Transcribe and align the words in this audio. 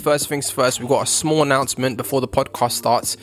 First 0.00 0.28
things 0.28 0.50
first, 0.50 0.80
we've 0.80 0.88
got 0.88 1.02
a 1.02 1.06
small 1.06 1.42
announcement 1.42 1.96
before 1.96 2.20
the 2.20 2.28
podcast 2.28 2.72
starts. 2.72 3.16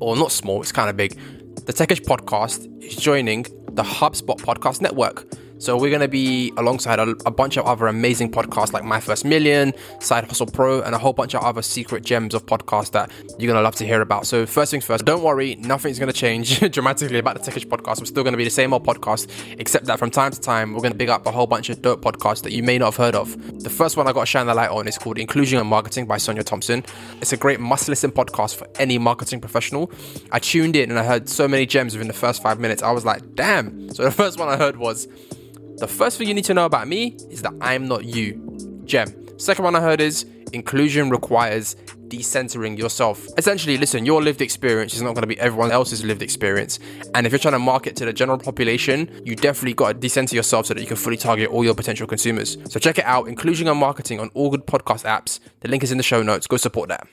Or 0.00 0.16
not 0.16 0.30
small, 0.30 0.60
it's 0.62 0.72
kind 0.72 0.90
of 0.90 0.96
big. 0.96 1.18
The 1.66 1.72
Techish 1.72 2.02
podcast 2.02 2.66
is 2.82 2.96
joining 2.96 3.42
the 3.72 3.82
HubSpot 3.82 4.36
Podcast 4.38 4.80
Network. 4.80 5.26
So 5.58 5.76
we're 5.76 5.90
going 5.90 6.02
to 6.02 6.08
be 6.08 6.52
alongside 6.56 7.00
a, 7.00 7.10
a, 7.26 7.32
bunch 7.32 7.56
of 7.56 7.66
other 7.66 7.88
amazing 7.88 8.30
podcasts 8.30 8.72
like 8.72 8.84
My 8.84 9.00
First 9.00 9.24
Million, 9.24 9.72
Side 9.98 10.24
Hustle 10.24 10.46
Pro, 10.46 10.82
and 10.82 10.94
a 10.94 10.98
whole 10.98 11.12
bunch 11.12 11.34
of 11.34 11.42
other 11.42 11.62
secret 11.62 12.04
gems 12.04 12.32
of 12.32 12.46
podcasts 12.46 12.92
that 12.92 13.10
you're 13.38 13.48
going 13.48 13.58
to 13.58 13.62
love 13.62 13.74
to 13.76 13.86
hear 13.86 14.00
about. 14.00 14.24
So 14.24 14.46
first 14.46 14.70
things 14.70 14.84
first, 14.84 15.04
don't 15.04 15.22
worry, 15.22 15.56
nothing's 15.56 15.98
going 15.98 16.12
to 16.12 16.16
change 16.16 16.60
dramatically 16.72 17.18
about 17.18 17.42
the 17.42 17.50
Techish 17.50 17.66
podcast. 17.66 17.98
We're 17.98 18.06
still 18.06 18.22
going 18.22 18.34
to 18.34 18.38
be 18.38 18.44
the 18.44 18.50
same 18.50 18.72
old 18.72 18.86
podcast, 18.86 19.28
except 19.58 19.86
that 19.86 19.98
from 19.98 20.12
time 20.12 20.30
to 20.30 20.40
time, 20.40 20.74
we're 20.74 20.80
going 20.80 20.92
to 20.92 20.98
big 20.98 21.08
up 21.08 21.26
a 21.26 21.32
whole 21.32 21.48
bunch 21.48 21.70
of 21.70 21.82
dope 21.82 22.02
podcasts 22.02 22.42
that 22.44 22.52
you 22.52 22.62
may 22.62 22.78
not 22.78 22.94
have 22.94 22.96
heard 22.96 23.16
of. 23.16 23.62
The 23.62 23.70
first 23.70 23.96
one 23.96 24.06
I 24.06 24.12
got 24.12 24.20
to 24.20 24.26
shine 24.26 24.46
the 24.46 24.54
light 24.54 24.70
on 24.70 24.86
is 24.86 24.96
called 24.96 25.18
Inclusion 25.18 25.58
and 25.58 25.68
Marketing 25.68 26.06
by 26.06 26.18
Sonia 26.18 26.44
Thompson. 26.44 26.84
It's 27.20 27.32
a 27.32 27.36
great 27.36 27.58
must-listen 27.58 28.12
podcast 28.12 28.54
for 28.54 28.68
any 28.76 28.96
marketing 28.96 29.40
professional. 29.40 29.90
I 30.30 30.38
tuned 30.38 30.76
in 30.76 30.90
and 30.90 30.98
I 31.00 31.04
heard 31.04 31.28
so 31.28 31.48
many 31.48 31.66
gems 31.66 31.94
within 31.94 32.06
the 32.06 32.14
first 32.14 32.42
five 32.42 32.60
minutes. 32.60 32.80
I 32.80 32.92
was 32.92 33.04
like, 33.04 33.34
damn. 33.34 33.92
So 33.92 34.04
the 34.04 34.10
first 34.22 34.38
one 34.38 34.48
I 34.48 34.56
heard 34.56 34.76
was 34.76 35.08
the 35.78 35.88
first 35.88 36.18
thing 36.18 36.28
you 36.28 36.34
need 36.34 36.44
to 36.44 36.54
know 36.54 36.64
about 36.64 36.88
me 36.88 37.16
is 37.30 37.42
that 37.42 37.54
I'm 37.60 37.86
not 37.86 38.04
you. 38.04 38.82
Gem. 38.84 39.14
Second 39.38 39.64
one 39.64 39.76
I 39.76 39.80
heard 39.80 40.00
is 40.00 40.26
inclusion 40.52 41.10
requires 41.10 41.76
decentering 42.08 42.76
yourself. 42.76 43.26
Essentially, 43.36 43.76
listen, 43.78 44.04
your 44.04 44.22
lived 44.22 44.40
experience 44.40 44.94
is 44.94 45.02
not 45.02 45.14
going 45.14 45.22
to 45.22 45.28
be 45.28 45.38
everyone 45.38 45.70
else's 45.70 46.04
lived 46.04 46.22
experience. 46.22 46.80
And 47.14 47.26
if 47.26 47.32
you're 47.32 47.38
trying 47.38 47.52
to 47.52 47.58
market 47.60 47.94
to 47.96 48.04
the 48.04 48.12
general 48.12 48.38
population, 48.38 49.22
you 49.24 49.36
definitely 49.36 49.74
got 49.74 49.88
to 49.88 49.94
decenter 49.94 50.34
yourself 50.34 50.66
so 50.66 50.74
that 50.74 50.80
you 50.80 50.86
can 50.86 50.96
fully 50.96 51.16
target 51.16 51.50
all 51.50 51.62
your 51.62 51.74
potential 51.74 52.06
consumers. 52.06 52.56
So 52.68 52.80
check 52.80 52.98
it 52.98 53.04
out, 53.04 53.28
inclusion 53.28 53.68
and 53.68 53.78
marketing 53.78 54.18
on 54.18 54.30
all 54.34 54.50
good 54.50 54.66
podcast 54.66 55.04
apps. 55.04 55.38
The 55.60 55.68
link 55.68 55.84
is 55.84 55.92
in 55.92 55.98
the 55.98 56.04
show 56.04 56.22
notes. 56.22 56.46
Go 56.46 56.56
support 56.56 56.88
that. 56.88 57.06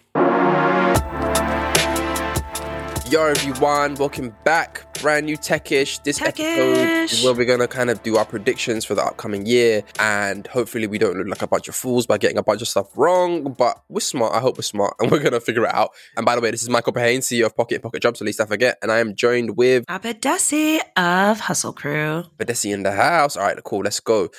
Yo 3.12 3.24
everyone, 3.24 3.94
welcome 3.96 4.36
back. 4.44 4.92
Brand 5.00 5.28
new 5.28 5.38
techish. 5.38 6.02
This 6.02 6.18
Techish. 6.18 7.04
episode 7.04 7.24
where 7.24 7.36
we're 7.36 7.46
gonna 7.46 7.68
kind 7.68 7.92
of 7.92 8.02
do 8.02 8.18
our 8.18 8.26
predictions 8.26 8.84
for 8.84 8.96
the 8.96 9.04
upcoming 9.04 9.46
year, 9.46 9.84
and 10.00 10.48
hopefully 10.48 10.88
we 10.88 10.98
don't 10.98 11.16
look 11.16 11.28
like 11.28 11.44
a 11.44 11.48
bunch 11.48 11.68
of 11.68 11.76
fools 11.76 12.08
by 12.08 12.18
getting 12.18 12.40
a 12.40 12.44
bunch 12.44 12.64
of 12.64 12.68
stuff 12.68 12.88
wrong. 12.98 13.54
But 13.54 13.80
we're 13.90 14.00
smart. 14.00 14.34
I 14.34 14.40
hope 14.40 14.58
we're 14.58 14.64
smart, 14.64 14.96
and 15.00 15.12
we're 15.12 15.20
gonna 15.22 15.40
figure 15.40 15.66
it 15.66 15.74
out. 15.74 15.92
And 16.18 16.26
by 16.26 16.34
the 16.36 16.42
way, 16.42 16.50
this 16.50 16.64
is 16.64 16.70
Michael 16.70 16.94
Berhane, 16.94 17.20
CEO 17.20 17.46
of 17.46 17.56
POCIT 17.56 17.84
POCIT 17.84 18.02
Jumps. 18.02 18.22
At 18.22 18.26
least 18.26 18.42
I 18.42 18.48
forget, 18.48 18.80
and 18.82 18.92
I 18.92 18.98
am 19.00 19.14
joined 19.14 19.56
with 19.56 19.86
Abadesi 19.86 20.80
of 20.98 21.42
Hustle 21.42 21.74
Crew. 21.74 22.24
Badesi 22.40 22.74
in 22.74 22.82
the 22.82 22.92
house. 22.92 23.38
All 23.38 23.44
right, 23.44 23.64
cool. 23.64 23.82
Let's 23.82 24.00
go 24.00 24.30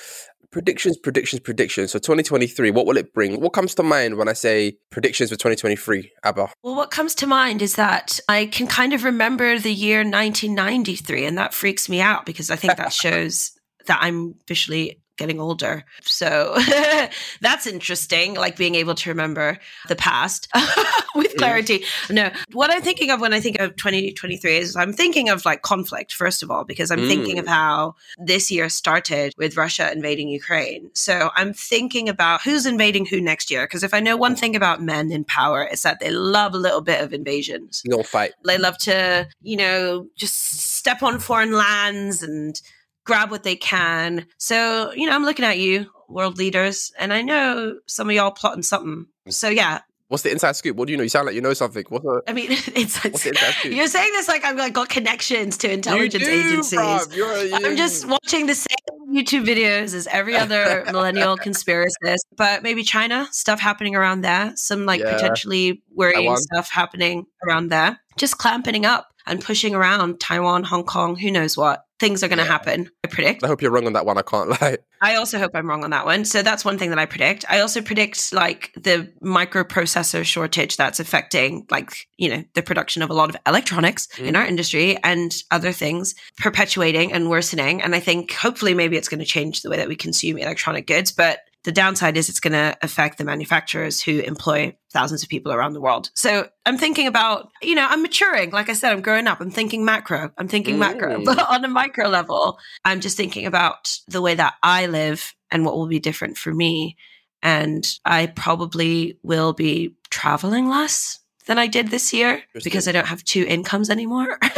predictions, 0.51 0.97
predictions, 0.97 1.39
predictions. 1.41 1.91
So 1.91 1.99
2023, 1.99 2.71
what 2.71 2.85
will 2.85 2.97
it 2.97 3.13
bring? 3.13 3.41
What 3.41 3.53
comes 3.53 3.75
to 3.75 3.83
mind 3.83 4.17
when 4.17 4.27
I 4.27 4.33
say 4.33 4.77
predictions 4.91 5.29
for 5.29 5.35
2023, 5.35 6.11
Abba? 6.23 6.49
Well, 6.63 6.75
what 6.75 6.91
comes 6.91 7.15
to 7.15 7.27
mind 7.27 7.61
is 7.61 7.75
that 7.75 8.19
I 8.27 8.47
can 8.47 8.67
kind 8.67 8.93
of 8.93 9.03
remember 9.03 9.59
the 9.59 9.73
year 9.73 9.99
1993, 9.99 11.25
and 11.25 11.37
that 11.37 11.53
freaks 11.53 11.89
me 11.89 12.01
out 12.01 12.25
because 12.25 12.49
I 12.49 12.55
think 12.55 12.77
that 12.77 12.93
shows 13.05 13.51
that 13.87 13.99
I'm 14.01 14.35
officially 14.43 15.01
getting 15.17 15.39
older. 15.39 15.83
So 16.01 16.57
that's 17.41 17.67
interesting, 17.67 18.35
like 18.35 18.55
being 18.55 18.75
able 18.75 18.95
to 18.95 19.09
remember 19.09 19.57
the 19.87 19.95
past 19.95 20.47
with 21.15 21.35
clarity. 21.37 21.83
No, 22.09 22.31
what 22.53 22.71
I'm 22.71 22.81
thinking 22.81 23.11
of 23.11 23.19
when 23.19 23.33
I 23.33 23.39
think 23.39 23.59
of 23.59 23.75
2023 23.75 24.57
is 24.57 24.75
I'm 24.75 24.93
thinking 24.93 25.29
of 25.29 25.45
like 25.45 25.61
conflict, 25.61 26.13
first 26.13 26.43
of 26.43 26.51
all, 26.51 26.63
because 26.63 26.91
I'm 26.91 26.99
mm. 26.99 27.07
thinking 27.07 27.39
of 27.39 27.45
mm. 27.45 27.49
how 27.49 27.95
this 28.17 28.49
year 28.51 28.69
started 28.69 29.33
with 29.37 29.57
Russia 29.57 29.91
invading 29.91 30.29
Ukraine. 30.29 30.89
So 30.93 31.31
I'm 31.35 31.53
thinking 31.53 32.07
about 32.07 32.41
who's 32.41 32.65
invading 32.65 33.05
who 33.07 33.19
next 33.19 33.51
year. 33.51 33.65
Because 33.65 33.83
if 33.83 33.93
I 33.93 33.99
know 33.99 34.15
one 34.15 34.35
thing 34.35 34.55
about 34.55 34.81
men 34.81 35.11
in 35.11 35.23
power, 35.23 35.63
it's 35.63 35.83
that 35.83 35.99
they 35.99 36.11
love 36.11 36.53
a 36.53 36.57
little 36.57 36.81
bit 36.81 37.01
of 37.01 37.13
invasions. 37.13 37.81
No 37.85 38.03
fight. 38.03 38.33
They 38.45 38.57
love 38.57 38.77
to, 38.79 39.27
you 39.41 39.57
know, 39.57 40.07
just 40.15 40.35
step 40.75 41.01
on 41.03 41.19
foreign 41.19 41.53
lands 41.53 42.23
and 42.23 42.61
grab 43.07 43.31
what 43.31 43.43
they 43.43 43.55
can. 43.55 44.27
So, 44.37 44.91
you 44.93 45.07
know, 45.07 45.15
I'm 45.15 45.23
looking 45.23 45.45
at 45.45 45.57
you, 45.57 45.89
world 46.07 46.37
leaders, 46.37 46.91
and 46.99 47.11
I 47.11 47.23
know 47.23 47.79
some 47.87 48.09
of 48.09 48.15
y'all 48.15 48.31
plotting 48.31 48.63
something. 48.63 49.07
So, 49.29 49.49
yeah. 49.49 49.79
What's 50.09 50.23
the 50.23 50.31
inside 50.31 50.55
scoop? 50.55 50.77
What 50.77 50.85
do 50.85 50.91
you 50.91 50.97
know? 50.97 51.03
You 51.03 51.09
sound 51.09 51.25
like 51.25 51.35
you 51.35 51.41
know 51.41 51.53
something. 51.53 51.83
What's 51.89 52.05
the, 52.05 52.21
I 52.27 52.33
mean, 52.33 52.51
it's, 52.51 53.03
what's 53.03 53.23
the 53.23 53.29
inside 53.29 53.53
scoop? 53.55 53.73
You're 53.73 53.87
saying 53.87 54.11
this 54.13 54.27
like 54.27 54.45
I've 54.45 54.55
like 54.55 54.73
got 54.73 54.87
connections 54.87 55.57
to 55.57 55.71
intelligence 55.71 56.23
do, 56.23 56.29
agencies. 56.29 57.15
you 57.15 57.25
I'm 57.53 57.75
just 57.75 58.07
watching 58.07 58.45
the 58.45 58.55
same 58.55 58.67
YouTube 59.09 59.45
videos 59.45 59.93
as 59.93 60.07
every 60.07 60.35
other 60.37 60.85
millennial 60.91 61.37
conspiracist, 61.37 62.19
but 62.37 62.63
maybe 62.63 62.83
China 62.83 63.27
stuff 63.31 63.59
happening 63.59 63.95
around 63.95 64.21
there. 64.21 64.53
Some 64.55 64.85
like 64.85 65.01
yeah. 65.01 65.13
potentially 65.13 65.81
worrying 65.93 66.37
stuff 66.37 66.69
happening 66.69 67.25
around 67.45 67.69
there. 67.69 67.99
Just 68.15 68.37
clamping 68.37 68.85
up 68.85 69.09
and 69.25 69.41
pushing 69.41 69.75
around 69.75 70.21
Taiwan, 70.21 70.63
Hong 70.63 70.85
Kong, 70.85 71.17
who 71.17 71.31
knows 71.31 71.57
what. 71.57 71.83
Things 71.99 72.23
are 72.23 72.27
going 72.27 72.37
to 72.37 72.43
yeah. 72.43 72.51
happen, 72.51 72.89
I 73.03 73.07
predict. 73.07 73.43
I 73.43 73.47
hope 73.47 73.61
you're 73.61 73.71
wrong 73.71 73.87
on 73.87 73.93
that 73.93 74.05
one. 74.05 74.17
I 74.17 74.21
can't 74.21 74.49
lie. 74.61 74.77
I 75.01 75.15
also 75.15 75.37
hope 75.39 75.51
I'm 75.53 75.67
wrong 75.67 75.83
on 75.83 75.91
that 75.91 76.05
one. 76.05 76.25
So 76.25 76.41
that's 76.41 76.65
one 76.65 76.77
thing 76.77 76.89
that 76.89 76.99
I 76.99 77.05
predict. 77.05 77.45
I 77.49 77.59
also 77.59 77.81
predict 77.81 78.33
like 78.33 78.71
the 78.75 79.11
microprocessor 79.23 80.23
shortage 80.23 80.77
that's 80.77 80.99
affecting 80.99 81.65
like, 81.69 82.07
you 82.17 82.29
know, 82.29 82.43
the 82.53 82.63
production 82.63 83.01
of 83.01 83.09
a 83.09 83.13
lot 83.13 83.29
of 83.29 83.37
electronics 83.45 84.07
mm. 84.15 84.27
in 84.27 84.35
our 84.35 84.45
industry 84.45 84.97
and 85.03 85.35
other 85.51 85.71
things 85.71 86.15
perpetuating 86.37 87.13
and 87.13 87.29
worsening. 87.29 87.81
And 87.81 87.95
I 87.95 87.99
think 87.99 88.31
hopefully 88.33 88.73
maybe 88.73 88.97
it's 88.97 89.09
going 89.09 89.19
to 89.19 89.25
change 89.25 89.61
the 89.61 89.69
way 89.69 89.77
that 89.77 89.87
we 89.87 89.95
consume 89.95 90.37
electronic 90.37 90.87
goods. 90.87 91.11
But 91.11 91.39
the 91.63 91.71
downside 91.71 92.17
is 92.17 92.29
it's 92.29 92.39
going 92.39 92.53
to 92.53 92.77
affect 92.81 93.17
the 93.17 93.23
manufacturers 93.23 94.01
who 94.01 94.19
employ 94.19 94.75
thousands 94.91 95.23
of 95.23 95.29
people 95.29 95.51
around 95.51 95.73
the 95.73 95.81
world. 95.81 96.11
So 96.15 96.47
I'm 96.65 96.77
thinking 96.77 97.07
about, 97.07 97.49
you 97.61 97.75
know, 97.75 97.85
I'm 97.89 98.01
maturing. 98.01 98.51
Like 98.51 98.69
I 98.69 98.73
said, 98.73 98.93
I'm 98.93 99.01
growing 99.01 99.27
up. 99.27 99.41
I'm 99.41 99.51
thinking 99.51 99.83
macro. 99.83 100.31
I'm 100.37 100.47
thinking 100.47 100.75
mm. 100.75 100.79
macro. 100.79 101.23
But 101.25 101.45
on 101.49 101.65
a 101.65 101.67
micro 101.67 102.07
level, 102.07 102.57
I'm 102.85 103.01
just 103.01 103.17
thinking 103.17 103.45
about 103.45 103.97
the 104.07 104.21
way 104.21 104.35
that 104.35 104.55
I 104.63 104.85
live 104.85 105.35
and 105.51 105.65
what 105.65 105.75
will 105.75 105.87
be 105.87 105.99
different 105.99 106.37
for 106.37 106.53
me. 106.53 106.95
And 107.43 107.87
I 108.05 108.27
probably 108.27 109.19
will 109.23 109.53
be 109.53 109.95
traveling 110.09 110.69
less 110.69 111.19
than 111.47 111.57
I 111.57 111.67
did 111.67 111.89
this 111.89 112.13
year 112.13 112.43
because 112.63 112.87
I 112.87 112.91
don't 112.91 113.07
have 113.07 113.23
two 113.23 113.45
incomes 113.47 113.89
anymore. 113.89 114.37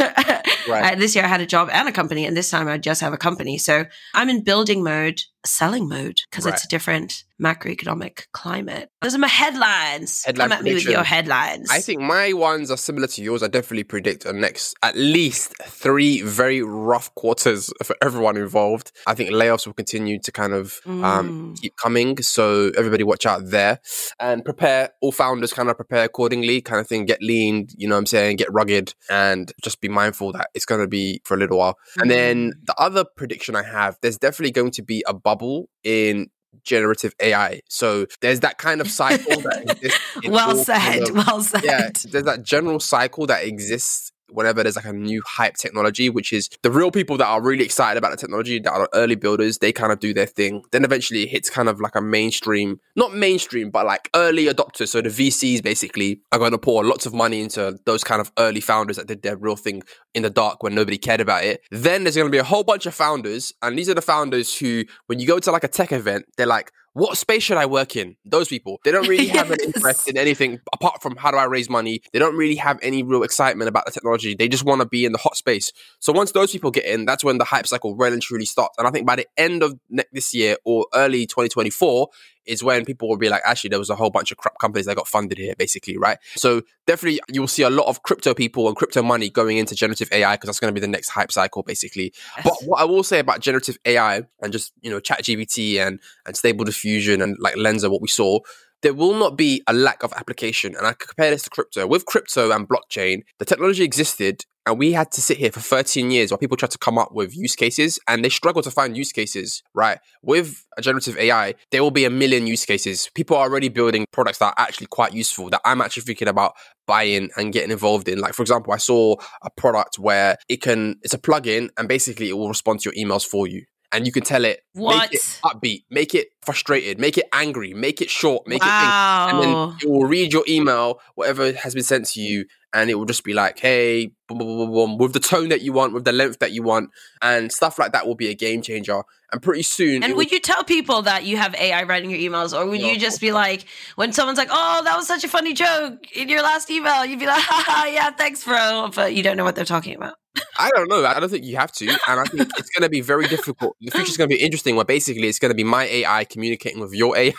right. 0.68 0.98
this 0.98 1.14
year 1.14 1.24
I 1.24 1.28
had 1.28 1.40
a 1.40 1.46
job 1.46 1.70
and 1.72 1.88
a 1.88 1.92
company, 1.92 2.26
and 2.26 2.36
this 2.36 2.50
time 2.50 2.68
I 2.68 2.78
just 2.78 3.00
have 3.00 3.12
a 3.12 3.18
company. 3.18 3.58
So 3.58 3.86
I'm 4.14 4.28
in 4.28 4.42
building 4.42 4.82
mode 4.82 5.22
selling 5.44 5.88
mode 5.88 6.20
because 6.30 6.44
right. 6.44 6.54
it's 6.54 6.64
a 6.64 6.68
different 6.68 7.24
macroeconomic 7.40 8.26
climate. 8.32 8.90
Those 9.00 9.14
are 9.14 9.18
my 9.18 9.28
headlines. 9.28 10.24
Headline 10.24 10.50
Come 10.50 10.58
at 10.58 10.64
me 10.64 10.74
with 10.74 10.84
your 10.84 11.02
headlines. 11.02 11.68
I 11.70 11.80
think 11.80 12.00
my 12.02 12.32
ones 12.32 12.70
are 12.70 12.76
similar 12.76 13.06
to 13.08 13.22
yours. 13.22 13.42
I 13.42 13.48
definitely 13.48 13.84
predict 13.84 14.26
a 14.26 14.32
next 14.32 14.74
at 14.82 14.96
least 14.96 15.54
three 15.62 16.20
very 16.22 16.62
rough 16.62 17.14
quarters 17.14 17.72
for 17.82 17.96
everyone 18.02 18.36
involved. 18.36 18.92
I 19.06 19.14
think 19.14 19.30
layoffs 19.30 19.66
will 19.66 19.72
continue 19.72 20.18
to 20.20 20.32
kind 20.32 20.52
of 20.52 20.80
um, 20.86 21.00
mm. 21.00 21.04
um, 21.04 21.54
keep 21.60 21.76
coming. 21.76 22.18
So 22.22 22.70
everybody 22.76 23.04
watch 23.04 23.26
out 23.26 23.46
there 23.46 23.80
and 24.18 24.44
prepare. 24.44 24.90
All 25.00 25.12
founders 25.12 25.52
kind 25.52 25.70
of 25.70 25.76
prepare 25.76 26.04
accordingly, 26.04 26.60
kind 26.60 26.80
of 26.80 26.86
thing. 26.86 27.06
Get 27.06 27.22
lean, 27.22 27.68
you 27.76 27.88
know 27.88 27.94
what 27.94 28.00
I'm 28.00 28.06
saying? 28.06 28.36
Get 28.36 28.52
rugged 28.52 28.94
and 29.08 29.50
just 29.62 29.80
be 29.80 29.88
mindful 29.88 30.32
that 30.32 30.50
it's 30.54 30.66
going 30.66 30.80
to 30.80 30.88
be 30.88 31.22
for 31.24 31.34
a 31.34 31.38
little 31.38 31.58
while. 31.58 31.78
Mm. 31.96 32.02
And 32.02 32.10
then 32.10 32.52
the 32.64 32.74
other 32.78 33.04
prediction 33.04 33.56
I 33.56 33.62
have, 33.62 33.96
there's 34.02 34.18
definitely 34.18 34.52
going 34.52 34.72
to 34.72 34.82
be 34.82 35.02
a 35.06 35.14
bubble 35.30 35.68
in 35.84 36.28
generative 36.64 37.14
AI. 37.20 37.60
So 37.68 38.06
there's 38.20 38.40
that 38.40 38.58
kind 38.58 38.80
of 38.80 38.88
cycle 38.88 39.40
that 39.42 39.62
exists. 39.70 40.00
well 40.28 40.56
said. 40.56 40.78
Kind 40.78 41.08
of, 41.08 41.14
well 41.14 41.40
said. 41.42 41.64
Yeah, 41.64 41.90
there's 42.10 42.24
that 42.24 42.42
general 42.42 42.80
cycle 42.80 43.26
that 43.26 43.44
exists 43.44 44.12
whenever 44.32 44.62
there's 44.62 44.76
like 44.76 44.84
a 44.84 44.92
new 44.92 45.22
hype 45.26 45.54
technology, 45.54 46.10
which 46.10 46.32
is 46.32 46.48
the 46.62 46.70
real 46.70 46.90
people 46.90 47.16
that 47.18 47.26
are 47.26 47.42
really 47.42 47.64
excited 47.64 47.98
about 47.98 48.10
the 48.10 48.16
technology, 48.16 48.58
that 48.58 48.72
are 48.72 48.88
early 48.94 49.14
builders, 49.14 49.58
they 49.58 49.72
kind 49.72 49.92
of 49.92 50.00
do 50.00 50.14
their 50.14 50.26
thing. 50.26 50.62
Then 50.72 50.84
eventually 50.84 51.24
it 51.24 51.28
hits 51.28 51.50
kind 51.50 51.68
of 51.68 51.80
like 51.80 51.94
a 51.94 52.00
mainstream, 52.00 52.80
not 52.96 53.14
mainstream, 53.14 53.70
but 53.70 53.86
like 53.86 54.08
early 54.14 54.46
adopters. 54.46 54.88
So 54.88 55.00
the 55.00 55.08
VCs 55.08 55.62
basically 55.62 56.22
are 56.32 56.38
going 56.38 56.52
to 56.52 56.58
pour 56.58 56.84
lots 56.84 57.06
of 57.06 57.14
money 57.14 57.40
into 57.40 57.78
those 57.84 58.04
kind 58.04 58.20
of 58.20 58.32
early 58.38 58.60
founders 58.60 58.96
that 58.96 59.06
did 59.06 59.22
their 59.22 59.36
real 59.36 59.56
thing 59.56 59.82
in 60.14 60.22
the 60.22 60.30
dark 60.30 60.62
when 60.62 60.74
nobody 60.74 60.98
cared 60.98 61.20
about 61.20 61.44
it. 61.44 61.62
Then 61.70 62.04
there's 62.04 62.16
going 62.16 62.28
to 62.28 62.32
be 62.32 62.38
a 62.38 62.44
whole 62.44 62.64
bunch 62.64 62.86
of 62.86 62.94
founders, 62.94 63.52
and 63.62 63.78
these 63.78 63.88
are 63.88 63.94
the 63.94 64.02
founders 64.02 64.56
who, 64.56 64.84
when 65.06 65.18
you 65.18 65.26
go 65.26 65.38
to 65.38 65.50
like 65.50 65.64
a 65.64 65.68
tech 65.68 65.92
event, 65.92 66.26
they're 66.36 66.46
like, 66.46 66.72
what 66.92 67.16
space 67.16 67.42
should 67.42 67.56
I 67.56 67.66
work 67.66 67.94
in? 67.96 68.16
Those 68.24 68.48
people, 68.48 68.80
they 68.84 68.90
don't 68.90 69.06
really 69.06 69.26
have 69.28 69.48
yes. 69.48 69.58
an 69.58 69.64
interest 69.66 70.08
in 70.08 70.16
anything 70.16 70.60
apart 70.72 71.02
from 71.02 71.16
how 71.16 71.30
do 71.30 71.36
I 71.36 71.44
raise 71.44 71.70
money. 71.70 72.02
They 72.12 72.18
don't 72.18 72.36
really 72.36 72.56
have 72.56 72.78
any 72.82 73.02
real 73.02 73.22
excitement 73.22 73.68
about 73.68 73.86
the 73.86 73.92
technology. 73.92 74.34
They 74.34 74.48
just 74.48 74.64
want 74.64 74.80
to 74.80 74.86
be 74.86 75.04
in 75.04 75.12
the 75.12 75.18
hot 75.18 75.36
space. 75.36 75.72
So 76.00 76.12
once 76.12 76.32
those 76.32 76.50
people 76.52 76.70
get 76.70 76.84
in, 76.84 77.04
that's 77.04 77.22
when 77.22 77.38
the 77.38 77.44
hype 77.44 77.66
cycle 77.66 77.94
really 77.94 78.14
and 78.14 78.22
truly 78.22 78.44
starts. 78.44 78.76
And 78.78 78.88
I 78.88 78.90
think 78.90 79.06
by 79.06 79.16
the 79.16 79.26
end 79.36 79.62
of 79.62 79.78
this 80.12 80.34
year 80.34 80.56
or 80.64 80.86
early 80.94 81.26
2024, 81.26 82.08
is 82.46 82.62
when 82.62 82.84
people 82.84 83.08
will 83.08 83.16
be 83.16 83.28
like, 83.28 83.42
actually, 83.44 83.68
there 83.68 83.78
was 83.78 83.90
a 83.90 83.96
whole 83.96 84.10
bunch 84.10 84.32
of 84.32 84.38
crap 84.38 84.58
companies 84.58 84.86
that 84.86 84.96
got 84.96 85.08
funded 85.08 85.38
here, 85.38 85.54
basically, 85.56 85.96
right? 85.96 86.18
So 86.36 86.62
definitely 86.86 87.20
you 87.28 87.40
will 87.40 87.48
see 87.48 87.62
a 87.62 87.70
lot 87.70 87.86
of 87.86 88.02
crypto 88.02 88.34
people 88.34 88.66
and 88.66 88.76
crypto 88.76 89.02
money 89.02 89.30
going 89.30 89.58
into 89.58 89.74
generative 89.74 90.08
AI 90.12 90.34
because 90.34 90.48
that's 90.48 90.60
going 90.60 90.72
to 90.72 90.78
be 90.78 90.84
the 90.84 90.90
next 90.90 91.10
hype 91.10 91.32
cycle, 91.32 91.62
basically. 91.62 92.12
But 92.42 92.54
what 92.64 92.80
I 92.80 92.84
will 92.84 93.02
say 93.02 93.18
about 93.18 93.40
generative 93.40 93.78
AI 93.84 94.22
and 94.40 94.52
just, 94.52 94.72
you 94.80 94.90
know, 94.90 95.00
chat 95.00 95.22
GPT 95.22 95.78
and, 95.84 96.00
and 96.26 96.36
stable 96.36 96.64
diffusion 96.64 97.22
and 97.22 97.36
like 97.38 97.54
Lensa, 97.56 97.90
what 97.90 98.02
we 98.02 98.08
saw, 98.08 98.40
there 98.82 98.94
will 98.94 99.14
not 99.14 99.36
be 99.36 99.62
a 99.66 99.72
lack 99.72 100.02
of 100.02 100.12
application. 100.14 100.74
And 100.74 100.86
I 100.86 100.92
compare 100.92 101.30
this 101.30 101.42
to 101.44 101.50
crypto. 101.50 101.86
With 101.86 102.06
crypto 102.06 102.50
and 102.50 102.68
blockchain, 102.68 103.22
the 103.38 103.44
technology 103.44 103.84
existed 103.84 104.44
and 104.66 104.78
we 104.78 104.92
had 104.92 105.10
to 105.12 105.22
sit 105.22 105.38
here 105.38 105.50
for 105.50 105.60
13 105.60 106.10
years 106.10 106.30
while 106.30 106.38
people 106.38 106.56
tried 106.56 106.70
to 106.72 106.78
come 106.78 106.98
up 106.98 107.12
with 107.12 107.34
use 107.34 107.56
cases 107.56 107.98
and 108.06 108.24
they 108.24 108.28
struggle 108.28 108.62
to 108.62 108.70
find 108.70 108.96
use 108.96 109.10
cases, 109.10 109.62
right? 109.74 109.98
With 110.22 110.64
generative 110.80 111.16
AI, 111.16 111.54
there 111.70 111.82
will 111.82 111.90
be 111.90 112.04
a 112.04 112.10
million 112.10 112.46
use 112.46 112.66
cases. 112.66 113.10
People 113.14 113.36
are 113.36 113.48
already 113.48 113.70
building 113.70 114.04
products 114.12 114.38
that 114.38 114.46
are 114.46 114.54
actually 114.58 114.88
quite 114.88 115.14
useful 115.14 115.48
that 115.50 115.62
I'm 115.64 115.80
actually 115.80 116.02
thinking 116.02 116.28
about 116.28 116.52
buying 116.86 117.30
and 117.36 117.52
getting 117.52 117.70
involved 117.70 118.06
in. 118.06 118.20
Like, 118.20 118.34
for 118.34 118.42
example, 118.42 118.72
I 118.72 118.76
saw 118.76 119.16
a 119.42 119.50
product 119.50 119.98
where 119.98 120.36
it 120.48 120.60
can, 120.60 120.96
it's 121.02 121.14
a 121.14 121.18
plugin 121.18 121.70
and 121.78 121.88
basically 121.88 122.28
it 122.28 122.34
will 122.34 122.48
respond 122.48 122.80
to 122.80 122.92
your 122.92 123.06
emails 123.06 123.26
for 123.26 123.46
you 123.46 123.64
and 123.92 124.06
you 124.06 124.12
can 124.12 124.22
tell 124.22 124.44
it 124.44 124.62
what? 124.72 125.10
make 125.10 125.14
it 125.14 125.40
upbeat, 125.44 125.84
make 125.90 126.14
it 126.14 126.28
frustrated, 126.42 126.98
make 126.98 127.18
it 127.18 127.26
angry, 127.32 127.74
make 127.74 128.00
it 128.00 128.10
short, 128.10 128.46
make 128.46 128.62
wow. 128.62 129.26
it, 129.26 129.32
and 129.32 129.42
then 129.42 129.76
it 129.82 129.90
will 129.90 130.06
read 130.06 130.32
your 130.32 130.44
email, 130.48 131.00
whatever 131.14 131.52
has 131.52 131.74
been 131.74 131.82
sent 131.82 132.06
to 132.06 132.20
you, 132.20 132.46
and 132.72 132.88
it 132.88 132.94
will 132.94 133.04
just 133.04 133.24
be 133.24 133.34
like, 133.34 133.58
hey, 133.58 134.12
boom, 134.28 134.38
boom, 134.38 134.56
boom, 134.56 134.70
boom, 134.72 134.98
with 134.98 135.12
the 135.12 135.20
tone 135.20 135.48
that 135.48 135.62
you 135.62 135.72
want, 135.72 135.92
with 135.92 136.04
the 136.04 136.12
length 136.12 136.38
that 136.38 136.52
you 136.52 136.62
want, 136.62 136.90
and 137.20 137.52
stuff 137.52 137.78
like 137.78 137.92
that 137.92 138.06
will 138.06 138.14
be 138.14 138.28
a 138.28 138.34
game 138.34 138.62
changer. 138.62 139.02
And 139.32 139.40
pretty 139.40 139.62
soon, 139.62 140.02
and 140.02 140.14
would 140.16 140.26
will- 140.26 140.32
you 140.32 140.40
tell 140.40 140.64
people 140.64 141.02
that 141.02 141.24
you 141.24 141.36
have 141.36 141.54
AI 141.54 141.84
writing 141.84 142.10
your 142.10 142.18
emails, 142.18 142.56
or 142.56 142.66
would 142.66 142.80
no, 142.80 142.88
you 142.88 142.98
just 142.98 143.20
be 143.20 143.30
like, 143.30 143.64
when 143.94 144.12
someone's 144.12 144.38
like, 144.38 144.48
"Oh, 144.50 144.82
that 144.82 144.96
was 144.96 145.06
such 145.06 145.22
a 145.22 145.28
funny 145.28 145.52
joke 145.52 146.04
in 146.16 146.28
your 146.28 146.42
last 146.42 146.68
email," 146.68 147.04
you'd 147.04 147.20
be 147.20 147.26
like, 147.26 147.40
"Ha 147.44 147.90
yeah, 147.92 148.10
thanks, 148.10 148.42
bro," 148.42 148.90
but 148.92 149.14
you 149.14 149.22
don't 149.22 149.36
know 149.36 149.44
what 149.44 149.54
they're 149.54 149.64
talking 149.64 149.94
about. 149.94 150.14
I 150.60 150.70
don't 150.74 150.88
know. 150.88 151.04
I 151.04 151.18
don't 151.18 151.28
think 151.28 151.44
you 151.44 151.56
have 151.56 151.72
to. 151.72 151.88
And 151.88 152.20
I 152.20 152.24
think 152.24 152.50
it's 152.58 152.70
going 152.70 152.82
to 152.82 152.88
be 152.88 153.00
very 153.00 153.26
difficult. 153.26 153.76
The 153.80 153.90
future 153.90 154.10
is 154.10 154.16
going 154.16 154.30
to 154.30 154.36
be 154.36 154.42
interesting 154.42 154.76
where 154.76 154.84
basically 154.84 155.28
it's 155.28 155.38
going 155.38 155.50
to 155.50 155.56
be 155.56 155.64
my 155.64 155.84
AI 155.84 156.24
communicating 156.24 156.80
with 156.80 156.92
your 156.92 157.16
AI. 157.16 157.34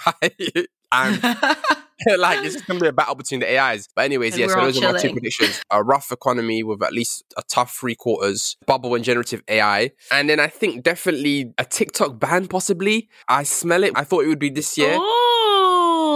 and 0.91 1.21
like 2.17 2.43
it's 2.43 2.55
just 2.55 2.67
going 2.67 2.79
to 2.79 2.83
be 2.83 2.89
a 2.89 2.93
battle 2.93 3.15
between 3.15 3.39
the 3.39 3.59
AIs. 3.59 3.87
But 3.95 4.05
anyways, 4.05 4.37
yeah, 4.37 4.47
so 4.47 4.55
those 4.55 4.75
chilling. 4.75 4.89
are 4.89 4.93
my 4.93 4.99
two 4.99 5.11
predictions. 5.11 5.61
A 5.69 5.83
rough 5.83 6.11
economy 6.11 6.63
with 6.63 6.81
at 6.81 6.93
least 6.93 7.23
a 7.37 7.43
tough 7.47 7.75
three 7.75 7.95
quarters, 7.95 8.57
bubble 8.65 8.95
and 8.95 9.03
generative 9.03 9.43
AI. 9.47 9.91
And 10.11 10.29
then 10.29 10.39
I 10.39 10.47
think 10.47 10.83
definitely 10.83 11.53
a 11.57 11.65
TikTok 11.65 12.19
ban 12.19 12.47
possibly. 12.47 13.09
I 13.27 13.43
smell 13.43 13.83
it. 13.83 13.93
I 13.95 14.03
thought 14.03 14.23
it 14.23 14.27
would 14.27 14.39
be 14.39 14.49
this 14.49 14.77
year. 14.77 14.93
Oh, 14.93 15.40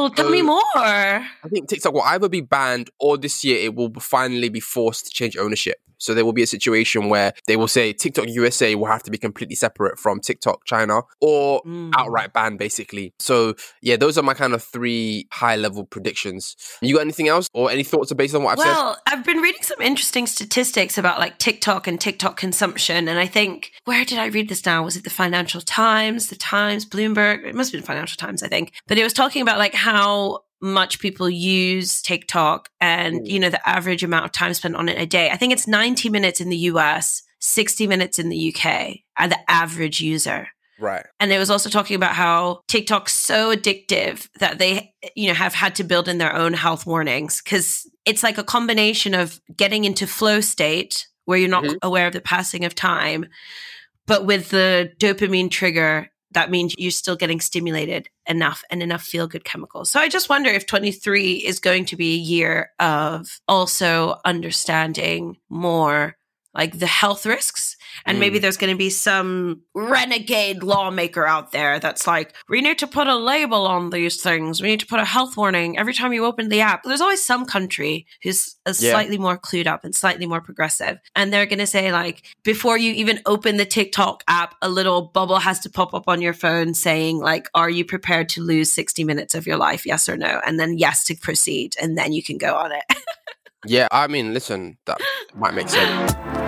tell 0.09 0.25
so, 0.25 0.31
me 0.31 0.41
more. 0.41 0.61
I 0.75 1.27
think 1.49 1.69
TikTok 1.69 1.93
will 1.93 2.01
either 2.01 2.29
be 2.29 2.41
banned 2.41 2.89
or 2.99 3.17
this 3.17 3.43
year 3.43 3.57
it 3.57 3.75
will 3.75 3.91
finally 3.99 4.49
be 4.49 4.59
forced 4.59 5.05
to 5.05 5.11
change 5.11 5.37
ownership. 5.37 5.77
So 5.97 6.13
there 6.13 6.25
will 6.25 6.33
be 6.33 6.43
a 6.43 6.47
situation 6.47 7.09
where 7.09 7.33
they 7.47 7.55
will 7.55 7.67
say 7.67 7.93
TikTok 7.93 8.27
USA 8.27 8.75
will 8.75 8.87
have 8.87 9.03
to 9.03 9.11
be 9.11 9.17
completely 9.17 9.55
separate 9.55 9.97
from 9.99 10.19
TikTok 10.19 10.65
China 10.65 11.01
or 11.21 11.61
mm. 11.63 11.91
outright 11.97 12.33
ban 12.33 12.57
basically. 12.57 13.13
So 13.19 13.55
yeah, 13.81 13.95
those 13.95 14.17
are 14.17 14.23
my 14.23 14.33
kind 14.33 14.53
of 14.53 14.63
three 14.63 15.27
high 15.31 15.55
level 15.55 15.85
predictions. 15.85 16.55
You 16.81 16.95
got 16.95 17.01
anything 17.01 17.27
else 17.27 17.47
or 17.53 17.71
any 17.71 17.83
thoughts 17.83 18.13
based 18.13 18.35
on 18.35 18.43
what 18.43 18.51
I've 18.51 18.57
well, 18.59 18.67
said? 18.67 18.73
Well, 18.73 18.97
I've 19.07 19.25
been 19.25 19.37
reading 19.39 19.63
some 19.63 19.81
interesting 19.81 20.27
statistics 20.27 20.97
about 20.97 21.19
like 21.19 21.37
TikTok 21.37 21.87
and 21.87 21.99
TikTok 21.99 22.37
consumption. 22.37 23.07
And 23.07 23.19
I 23.19 23.27
think, 23.27 23.71
where 23.85 24.05
did 24.05 24.19
I 24.19 24.27
read 24.27 24.49
this 24.49 24.65
now? 24.65 24.83
Was 24.83 24.95
it 24.95 25.03
the 25.03 25.09
Financial 25.09 25.61
Times, 25.61 26.27
the 26.27 26.35
Times, 26.35 26.85
Bloomberg? 26.85 27.45
It 27.45 27.55
must 27.55 27.71
have 27.71 27.81
been 27.81 27.85
Financial 27.85 28.17
Times, 28.17 28.43
I 28.43 28.47
think. 28.47 28.73
But 28.87 28.97
it 28.97 29.03
was 29.03 29.13
talking 29.13 29.41
about 29.41 29.57
like 29.57 29.73
how 29.73 29.94
much 30.61 30.99
people 30.99 31.29
use 31.29 32.01
TikTok 32.01 32.69
and, 32.81 33.27
you 33.27 33.39
know, 33.39 33.49
the 33.49 33.67
average 33.69 34.03
amount 34.03 34.25
of 34.25 34.31
time 34.31 34.53
spent 34.53 34.75
on 34.75 34.89
it 34.89 34.99
a 34.99 35.05
day. 35.05 35.29
I 35.29 35.37
think 35.37 35.53
it's 35.53 35.67
90 35.67 36.09
minutes 36.09 36.41
in 36.41 36.49
the 36.49 36.57
US, 36.57 37.23
60 37.39 37.87
minutes 37.87 38.19
in 38.19 38.29
the 38.29 38.55
UK, 38.55 38.97
are 39.17 39.27
the 39.27 39.51
average 39.51 40.01
user. 40.01 40.47
Right. 40.79 41.05
And 41.19 41.31
it 41.31 41.37
was 41.37 41.49
also 41.49 41.69
talking 41.69 41.95
about 41.95 42.15
how 42.15 42.61
TikTok's 42.67 43.13
so 43.13 43.55
addictive 43.55 44.27
that 44.39 44.57
they, 44.57 44.93
you 45.15 45.27
know, 45.27 45.33
have 45.33 45.53
had 45.53 45.75
to 45.75 45.83
build 45.83 46.07
in 46.07 46.17
their 46.17 46.35
own 46.35 46.53
health 46.53 46.85
warnings 46.85 47.41
because 47.41 47.89
it's 48.05 48.23
like 48.23 48.37
a 48.37 48.43
combination 48.43 49.13
of 49.13 49.39
getting 49.55 49.85
into 49.85 50.05
flow 50.07 50.41
state 50.41 51.07
where 51.25 51.37
you're 51.37 51.49
not 51.49 51.63
mm-hmm. 51.63 51.77
aware 51.81 52.07
of 52.07 52.13
the 52.13 52.21
passing 52.21 52.65
of 52.65 52.75
time, 52.75 53.25
but 54.05 54.25
with 54.25 54.49
the 54.49 54.91
dopamine 54.99 55.49
trigger 55.49 56.09
that 56.35 56.51
means 56.51 56.75
you're 56.77 56.91
still 56.91 57.15
getting 57.15 57.39
stimulated 57.39 58.07
enough 58.27 58.63
and 58.69 58.83
enough 58.83 59.01
feel 59.01 59.25
good 59.25 59.43
chemicals. 59.43 59.89
So 59.89 59.99
I 59.99 60.09
just 60.09 60.29
wonder 60.29 60.49
if 60.49 60.67
23 60.67 61.33
is 61.33 61.59
going 61.59 61.85
to 61.85 61.95
be 61.95 62.13
a 62.13 62.17
year 62.17 62.71
of 62.79 63.39
also 63.47 64.17
understanding 64.25 65.37
more 65.49 66.17
like 66.55 66.79
the 66.79 66.87
health 66.87 67.25
risks. 67.25 67.75
And 68.05 68.17
mm. 68.17 68.19
maybe 68.21 68.39
there's 68.39 68.57
going 68.57 68.71
to 68.71 68.77
be 68.77 68.89
some 68.89 69.61
renegade 69.73 70.63
lawmaker 70.63 71.25
out 71.25 71.51
there 71.51 71.79
that's 71.79 72.07
like, 72.07 72.33
we 72.49 72.61
need 72.61 72.79
to 72.79 72.87
put 72.87 73.07
a 73.07 73.15
label 73.15 73.67
on 73.67 73.89
these 73.89 74.21
things. 74.21 74.61
We 74.61 74.69
need 74.69 74.79
to 74.79 74.85
put 74.85 74.99
a 74.99 75.05
health 75.05 75.37
warning 75.37 75.77
every 75.77 75.93
time 75.93 76.13
you 76.13 76.25
open 76.25 76.49
the 76.49 76.61
app. 76.61 76.83
There's 76.83 77.01
always 77.01 77.21
some 77.21 77.45
country 77.45 78.07
who's 78.23 78.55
yeah. 78.65 78.73
slightly 78.73 79.17
more 79.17 79.37
clued 79.37 79.67
up 79.67 79.83
and 79.83 79.93
slightly 79.93 80.25
more 80.25 80.41
progressive. 80.41 80.97
And 81.15 81.31
they're 81.31 81.45
going 81.45 81.59
to 81.59 81.67
say, 81.67 81.91
like, 81.91 82.25
before 82.43 82.77
you 82.77 82.93
even 82.93 83.21
open 83.25 83.57
the 83.57 83.65
TikTok 83.65 84.23
app, 84.27 84.55
a 84.61 84.69
little 84.69 85.01
bubble 85.01 85.39
has 85.39 85.59
to 85.61 85.69
pop 85.69 85.93
up 85.93 86.07
on 86.07 86.21
your 86.21 86.33
phone 86.33 86.73
saying, 86.73 87.19
like, 87.19 87.49
are 87.53 87.69
you 87.69 87.85
prepared 87.85 88.29
to 88.29 88.41
lose 88.41 88.71
60 88.71 89.03
minutes 89.03 89.35
of 89.35 89.45
your 89.45 89.57
life? 89.57 89.85
Yes 89.85 90.07
or 90.07 90.17
no? 90.17 90.41
And 90.45 90.59
then 90.59 90.77
yes 90.77 91.03
to 91.05 91.15
proceed. 91.15 91.75
And 91.81 91.97
then 91.97 92.13
you 92.13 92.23
can 92.23 92.37
go 92.37 92.55
on 92.55 92.71
it. 92.71 92.83
yeah. 93.65 93.87
I 93.91 94.07
mean, 94.07 94.33
listen, 94.33 94.77
that 94.85 94.99
might 95.35 95.53
make 95.53 95.69
sense. 95.69 96.44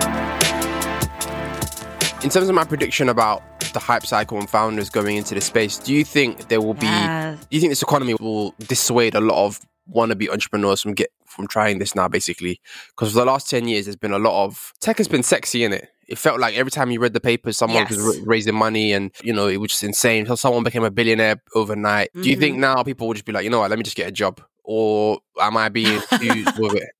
In 2.20 2.30
terms 2.30 2.48
of 2.48 2.54
my 2.54 2.64
prediction 2.64 3.08
about 3.08 3.42
the 3.72 3.78
hype 3.78 4.04
cycle 4.04 4.38
and 4.38 4.50
founders 4.50 4.90
going 4.90 5.16
into 5.16 5.36
the 5.36 5.40
space, 5.40 5.78
do 5.78 5.94
you 5.94 6.04
think 6.04 6.48
there 6.48 6.60
will 6.60 6.74
be? 6.74 6.88
Do 6.88 7.38
you 7.50 7.60
think 7.60 7.70
this 7.70 7.82
economy 7.82 8.14
will 8.14 8.56
dissuade 8.58 9.14
a 9.14 9.20
lot 9.20 9.46
of 9.46 9.60
wannabe 9.94 10.28
entrepreneurs 10.28 10.82
from 10.82 10.94
get 10.94 11.10
from 11.26 11.46
trying 11.46 11.78
this 11.78 11.94
now? 11.94 12.08
Basically, 12.08 12.60
because 12.88 13.12
for 13.12 13.20
the 13.20 13.24
last 13.24 13.48
ten 13.48 13.68
years, 13.68 13.86
there's 13.86 13.94
been 13.94 14.12
a 14.12 14.18
lot 14.18 14.44
of 14.44 14.72
tech 14.80 14.98
has 14.98 15.06
been 15.06 15.22
sexy 15.22 15.62
in 15.62 15.72
it. 15.72 15.90
It 16.08 16.18
felt 16.18 16.40
like 16.40 16.56
every 16.56 16.72
time 16.72 16.90
you 16.90 16.98
read 16.98 17.12
the 17.12 17.20
paper, 17.20 17.52
someone 17.52 17.86
yes. 17.88 17.96
was 17.96 18.18
raising 18.22 18.54
money, 18.56 18.92
and 18.92 19.12
you 19.22 19.32
know 19.32 19.46
it 19.46 19.58
was 19.58 19.70
just 19.70 19.84
insane. 19.84 20.26
So 20.26 20.34
someone 20.34 20.64
became 20.64 20.82
a 20.82 20.90
billionaire 20.90 21.40
overnight. 21.54 22.10
Mm-hmm. 22.10 22.22
Do 22.22 22.30
you 22.30 22.36
think 22.36 22.54
mm-hmm. 22.54 22.62
now 22.62 22.82
people 22.82 23.06
will 23.06 23.14
just 23.14 23.26
be 23.26 23.32
like, 23.32 23.44
you 23.44 23.50
know 23.50 23.60
what, 23.60 23.70
let 23.70 23.78
me 23.78 23.84
just 23.84 23.96
get 23.96 24.08
a 24.08 24.12
job, 24.12 24.40
or 24.64 25.20
am 25.40 25.56
I 25.56 25.68
being 25.68 26.00
too 26.18 26.44
with 26.58 26.74
it? 26.74 26.90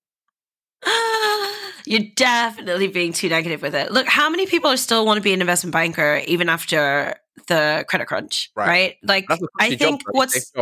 You're 1.88 2.10
definitely 2.14 2.88
being 2.88 3.14
too 3.14 3.28
negative 3.28 3.62
with 3.62 3.74
it. 3.74 3.90
Look, 3.90 4.06
how 4.06 4.28
many 4.28 4.46
people 4.46 4.76
still 4.76 5.06
want 5.06 5.16
to 5.16 5.22
be 5.22 5.32
an 5.32 5.40
investment 5.40 5.72
banker 5.72 6.20
even 6.26 6.48
after 6.48 7.14
the 7.46 7.84
credit 7.88 8.06
crunch, 8.06 8.50
right? 8.54 8.68
right? 8.68 8.96
Like, 9.02 9.26
I 9.58 9.74
think 9.74 10.02
job, 10.02 10.12
what's 10.12 10.52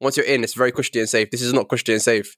once 0.00 0.16
you're 0.16 0.26
in, 0.26 0.42
it's 0.42 0.54
very 0.54 0.72
cushy 0.72 0.98
and 0.98 1.08
safe. 1.08 1.30
This 1.30 1.40
is 1.40 1.52
not 1.52 1.68
cushy 1.68 1.92
and 1.92 2.02
safe. 2.02 2.36